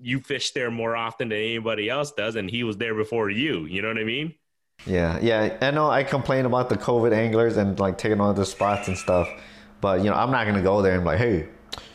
you 0.00 0.20
fish 0.20 0.50
there 0.52 0.70
more 0.70 0.96
often 0.96 1.28
than 1.28 1.38
anybody 1.38 1.88
else 1.88 2.12
does, 2.12 2.36
and 2.36 2.50
he 2.50 2.64
was 2.64 2.76
there 2.76 2.94
before 2.94 3.30
you. 3.30 3.66
You 3.66 3.82
know 3.82 3.88
what 3.88 3.98
I 3.98 4.04
mean? 4.04 4.34
Yeah, 4.86 5.18
yeah. 5.20 5.56
I 5.60 5.70
know. 5.70 5.88
I 5.88 6.02
complain 6.04 6.46
about 6.46 6.68
the 6.68 6.76
COVID 6.76 7.12
anglers 7.12 7.56
and 7.56 7.78
like 7.78 7.98
taking 7.98 8.20
all 8.20 8.32
the 8.34 8.46
spots 8.46 8.88
and 8.88 8.98
stuff, 8.98 9.28
but 9.80 10.00
you 10.02 10.10
know, 10.10 10.16
I'm 10.16 10.30
not 10.30 10.46
gonna 10.46 10.62
go 10.62 10.82
there 10.82 10.94
and 10.94 11.02
be 11.02 11.10
like, 11.10 11.18
hey, 11.18 11.48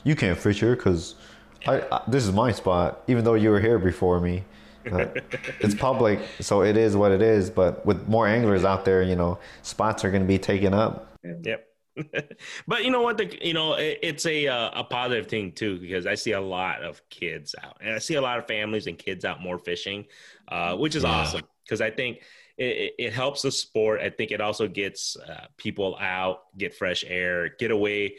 you 0.04 0.16
can't 0.16 0.38
fish 0.38 0.60
here 0.60 0.76
because 0.76 1.16
I, 1.66 1.82
I, 1.92 2.02
this 2.08 2.26
is 2.26 2.32
my 2.32 2.52
spot, 2.52 3.04
even 3.08 3.24
though 3.24 3.34
you 3.34 3.50
were 3.50 3.60
here 3.60 3.80
before 3.80 4.20
me. 4.20 4.44
Uh, 4.92 5.08
it's 5.60 5.76
public, 5.76 6.20
so 6.40 6.64
it 6.64 6.78
is 6.78 6.96
what 6.96 7.12
it 7.12 7.22
is. 7.22 7.50
But 7.50 7.86
with 7.86 8.08
more 8.08 8.28
anglers 8.28 8.64
out 8.64 8.86
there, 8.86 9.02
you 9.02 9.16
know, 9.16 9.40
spots 9.62 10.06
are 10.06 10.12
going 10.12 10.24
to 10.24 10.28
be 10.28 10.38
taken 10.38 10.74
up. 10.74 11.18
Yep. 11.24 11.64
but 12.68 12.84
you 12.84 12.92
know 12.92 13.02
what? 13.02 13.18
The 13.18 13.38
you 13.46 13.54
know 13.54 13.74
it, 13.74 14.00
it's 14.04 14.26
a 14.26 14.48
uh, 14.48 14.82
a 14.82 14.84
positive 14.84 15.28
thing 15.28 15.52
too 15.52 15.80
because 15.80 16.06
I 16.06 16.16
see 16.16 16.34
a 16.34 16.42
lot 16.42 16.84
of 16.84 17.02
kids 17.10 17.56
out, 17.62 17.78
and 17.82 17.94
I 17.94 17.98
see 17.98 18.16
a 18.16 18.22
lot 18.22 18.38
of 18.38 18.48
families 18.48 18.88
and 18.88 18.98
kids 18.98 19.26
out 19.26 19.42
more 19.42 19.58
fishing, 19.58 20.06
uh, 20.48 20.76
which 20.76 20.96
is 20.96 21.04
yeah. 21.04 21.10
awesome 21.10 21.42
because 21.66 21.82
I 21.82 21.90
think 21.90 22.22
it, 22.58 22.94
it, 22.98 23.14
helps 23.14 23.42
the 23.42 23.52
sport. 23.52 24.00
I 24.02 24.10
think 24.10 24.32
it 24.32 24.42
also 24.42 24.68
gets 24.68 25.18
uh, 25.18 25.48
people 25.58 25.98
out, 26.00 26.56
get 26.58 26.76
fresh 26.76 27.04
air, 27.08 27.50
get 27.50 27.72
away 27.72 28.16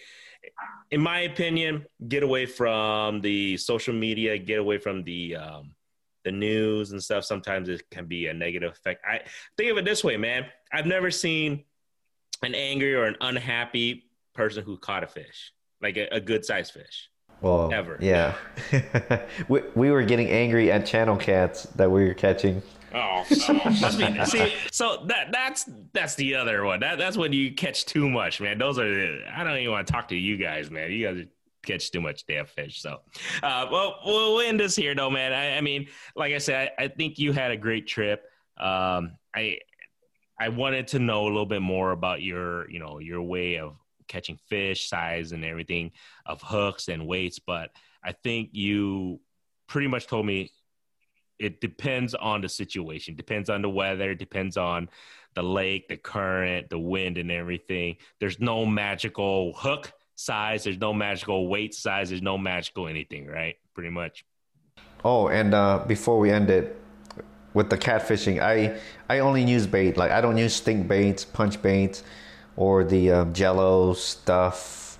in 0.90 1.00
my 1.00 1.20
opinion, 1.20 1.87
get 2.08 2.22
away 2.22 2.46
from 2.46 3.20
the 3.20 3.56
social 3.56 3.94
media, 3.94 4.38
get 4.38 4.58
away 4.58 4.78
from 4.78 5.04
the 5.04 5.37
um, 5.37 5.74
the 6.24 6.32
news 6.32 6.92
and 6.92 7.02
stuff. 7.02 7.24
Sometimes 7.24 7.68
it 7.68 7.88
can 7.90 8.06
be 8.06 8.26
a 8.26 8.34
negative 8.34 8.72
effect. 8.72 9.04
I 9.06 9.20
think 9.56 9.70
of 9.70 9.78
it 9.78 9.84
this 9.84 10.04
way, 10.04 10.16
man. 10.16 10.46
I've 10.72 10.87
never 10.87 11.11
seen 11.11 11.64
an 12.42 12.54
angry 12.54 12.94
or 12.94 13.04
an 13.04 13.16
unhappy 13.20 14.11
person 14.34 14.64
who 14.64 14.76
caught 14.76 15.04
a 15.04 15.06
fish, 15.06 15.52
like 15.80 15.96
a, 15.96 16.08
a 16.12 16.20
good 16.20 16.44
sized 16.44 16.72
fish. 16.72 17.08
Well, 17.40 17.72
ever. 17.72 17.96
Yeah. 18.01 18.35
we, 19.48 19.62
we 19.74 19.90
were 19.90 20.03
getting 20.03 20.29
angry 20.29 20.72
at 20.72 20.87
channel 20.87 21.16
cats 21.16 21.64
that 21.77 21.90
we 21.90 22.07
were 22.07 22.14
catching. 22.14 22.62
Oh, 22.94 23.24
oh 23.31 24.24
see, 24.24 24.55
so 24.72 25.05
that 25.07 25.31
that's 25.31 25.68
that's 25.92 26.14
the 26.14 26.35
other 26.35 26.64
one. 26.64 26.81
That 26.81 26.96
that's 26.96 27.18
when 27.18 27.35
you 27.35 27.53
catch 27.53 27.85
too 27.85 28.09
much, 28.09 28.40
man. 28.40 28.57
Those 28.57 28.79
are 28.79 29.18
I 29.31 29.44
don't 29.44 29.59
even 29.59 29.70
want 29.70 29.87
to 29.87 29.92
talk 29.92 30.09
to 30.09 30.16
you 30.16 30.38
guys, 30.38 30.70
man. 30.70 30.90
You 30.90 31.07
guys 31.07 31.27
catch 31.66 31.90
too 31.90 32.01
much 32.01 32.27
damn 32.27 32.46
fish. 32.46 32.81
So, 32.81 33.01
uh, 33.42 33.66
well, 33.70 33.98
we'll 34.05 34.40
end 34.40 34.59
this 34.59 34.74
here, 34.74 34.94
though, 34.94 35.11
man. 35.11 35.33
I, 35.33 35.59
I 35.59 35.61
mean, 35.61 35.88
like 36.16 36.33
I 36.33 36.38
said, 36.38 36.70
I, 36.79 36.85
I, 36.85 36.88
think 36.88 37.18
you 37.18 37.33
had 37.33 37.51
a 37.51 37.57
great 37.57 37.87
trip. 37.87 38.24
Um, 38.57 39.18
I 39.35 39.59
I 40.40 40.48
wanted 40.48 40.88
to 40.88 40.98
know 40.98 41.24
a 41.24 41.29
little 41.29 41.46
bit 41.46 41.62
more 41.62 41.90
about 41.90 42.22
your, 42.22 42.70
you 42.70 42.79
know, 42.79 42.98
your 43.01 43.22
way 43.22 43.59
of 43.59 43.74
catching 44.08 44.38
fish, 44.48 44.88
size, 44.88 45.32
and 45.32 45.44
everything 45.44 45.92
of 46.26 46.42
hooks 46.42 46.88
and 46.88 47.06
weights, 47.06 47.38
but 47.38 47.70
I 48.02 48.12
think 48.12 48.50
you 48.52 49.20
pretty 49.66 49.88
much 49.88 50.06
told 50.06 50.26
me 50.26 50.50
it 51.38 51.60
depends 51.60 52.14
on 52.14 52.40
the 52.40 52.48
situation, 52.48 53.14
depends 53.14 53.48
on 53.48 53.62
the 53.62 53.68
weather, 53.68 54.14
depends 54.14 54.56
on 54.56 54.88
the 55.34 55.42
lake, 55.42 55.88
the 55.88 55.96
current, 55.96 56.68
the 56.68 56.78
wind, 56.78 57.16
and 57.18 57.30
everything. 57.30 57.96
There's 58.18 58.40
no 58.40 58.66
magical 58.66 59.52
hook 59.54 59.92
size. 60.16 60.64
There's 60.64 60.78
no 60.78 60.92
magical 60.92 61.46
weight 61.46 61.74
size. 61.74 62.08
There's 62.08 62.22
no 62.22 62.36
magical 62.36 62.88
anything, 62.88 63.26
right? 63.26 63.54
Pretty 63.74 63.90
much. 63.90 64.24
Oh, 65.04 65.28
and 65.28 65.54
uh, 65.54 65.84
before 65.86 66.18
we 66.18 66.30
end 66.30 66.50
it, 66.50 66.76
with 67.54 67.70
the 67.70 67.78
catfishing, 67.78 68.40
I 68.40 68.78
I 69.08 69.20
only 69.20 69.42
use 69.42 69.66
bait. 69.66 69.96
Like 69.96 70.10
I 70.10 70.20
don't 70.20 70.36
use 70.36 70.54
stink 70.54 70.86
baits, 70.86 71.24
punch 71.24 71.60
baits, 71.60 72.02
or 72.58 72.82
the 72.82 73.10
uh, 73.12 73.24
Jello 73.26 73.94
stuff. 73.94 74.98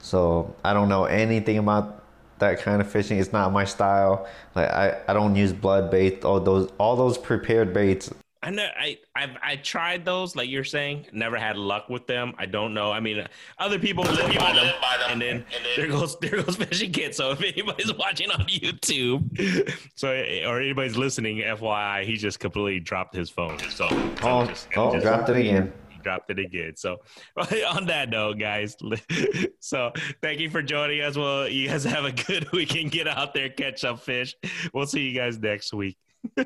So 0.00 0.54
I 0.64 0.74
don't 0.74 0.88
know 0.88 1.04
anything 1.04 1.56
about 1.56 2.02
that 2.40 2.60
kind 2.60 2.80
of 2.80 2.90
fishing. 2.90 3.18
It's 3.18 3.32
not 3.32 3.52
my 3.52 3.64
style. 3.64 4.28
Like 4.56 4.68
I, 4.68 4.98
I 5.06 5.12
don't 5.12 5.36
use 5.36 5.52
blood 5.52 5.90
bait. 5.90 6.24
All 6.24 6.40
those 6.40 6.70
all 6.78 6.96
those 6.96 7.16
prepared 7.16 7.72
baits. 7.72 8.12
I 8.42 8.50
know 8.50 8.66
I 8.76 8.98
I've 9.14 9.36
I 9.40 9.56
tried 9.56 10.04
those 10.04 10.34
like 10.34 10.50
you're 10.50 10.64
saying. 10.64 11.06
Never 11.12 11.36
had 11.36 11.56
luck 11.56 11.88
with 11.88 12.08
them. 12.08 12.34
I 12.38 12.46
don't 12.46 12.74
know. 12.74 12.90
I 12.90 12.98
mean, 12.98 13.24
other 13.58 13.78
people 13.78 14.02
live, 14.02 14.18
by, 14.36 14.52
them, 14.52 14.74
by 14.80 14.96
them, 14.98 15.10
and 15.10 15.22
then, 15.22 15.36
and 15.36 15.64
then 15.64 15.72
there 15.76 15.86
goes 15.86 16.18
there 16.18 16.42
goes 16.42 16.56
fishing 16.56 16.90
kit. 16.90 17.14
So 17.14 17.30
if 17.30 17.40
anybody's 17.40 17.94
watching 17.98 18.32
on 18.32 18.40
YouTube, 18.46 19.72
so 19.94 20.08
or 20.48 20.60
anybody's 20.60 20.96
listening, 20.96 21.38
FYI, 21.38 22.04
he 22.04 22.16
just 22.16 22.40
completely 22.40 22.80
dropped 22.80 23.14
his 23.14 23.30
phone. 23.30 23.60
So 23.70 23.86
oh, 23.90 24.46
just, 24.46 24.68
oh, 24.76 24.92
just, 24.92 25.04
dropped 25.04 25.28
it 25.28 25.36
again 25.36 25.72
dropped 26.06 26.30
it 26.30 26.38
again. 26.38 26.76
So 26.76 26.98
on 27.36 27.86
that 27.86 28.10
note, 28.10 28.38
guys, 28.38 28.76
so 29.60 29.90
thank 30.22 30.38
you 30.38 30.48
for 30.48 30.62
joining 30.62 31.00
us. 31.00 31.16
Well, 31.16 31.48
you 31.48 31.68
guys 31.68 31.82
have 31.82 32.04
a 32.04 32.12
good 32.12 32.50
weekend. 32.52 32.92
Get 32.92 33.08
out 33.08 33.34
there, 33.34 33.48
catch 33.48 33.80
some 33.80 33.96
fish. 33.96 34.36
We'll 34.72 34.86
see 34.86 35.00
you 35.00 35.18
guys 35.18 35.38
next 35.38 35.74
week. 35.74 35.98
All 36.38 36.44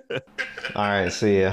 right, 0.74 1.12
see 1.12 1.42
ya. 1.42 1.52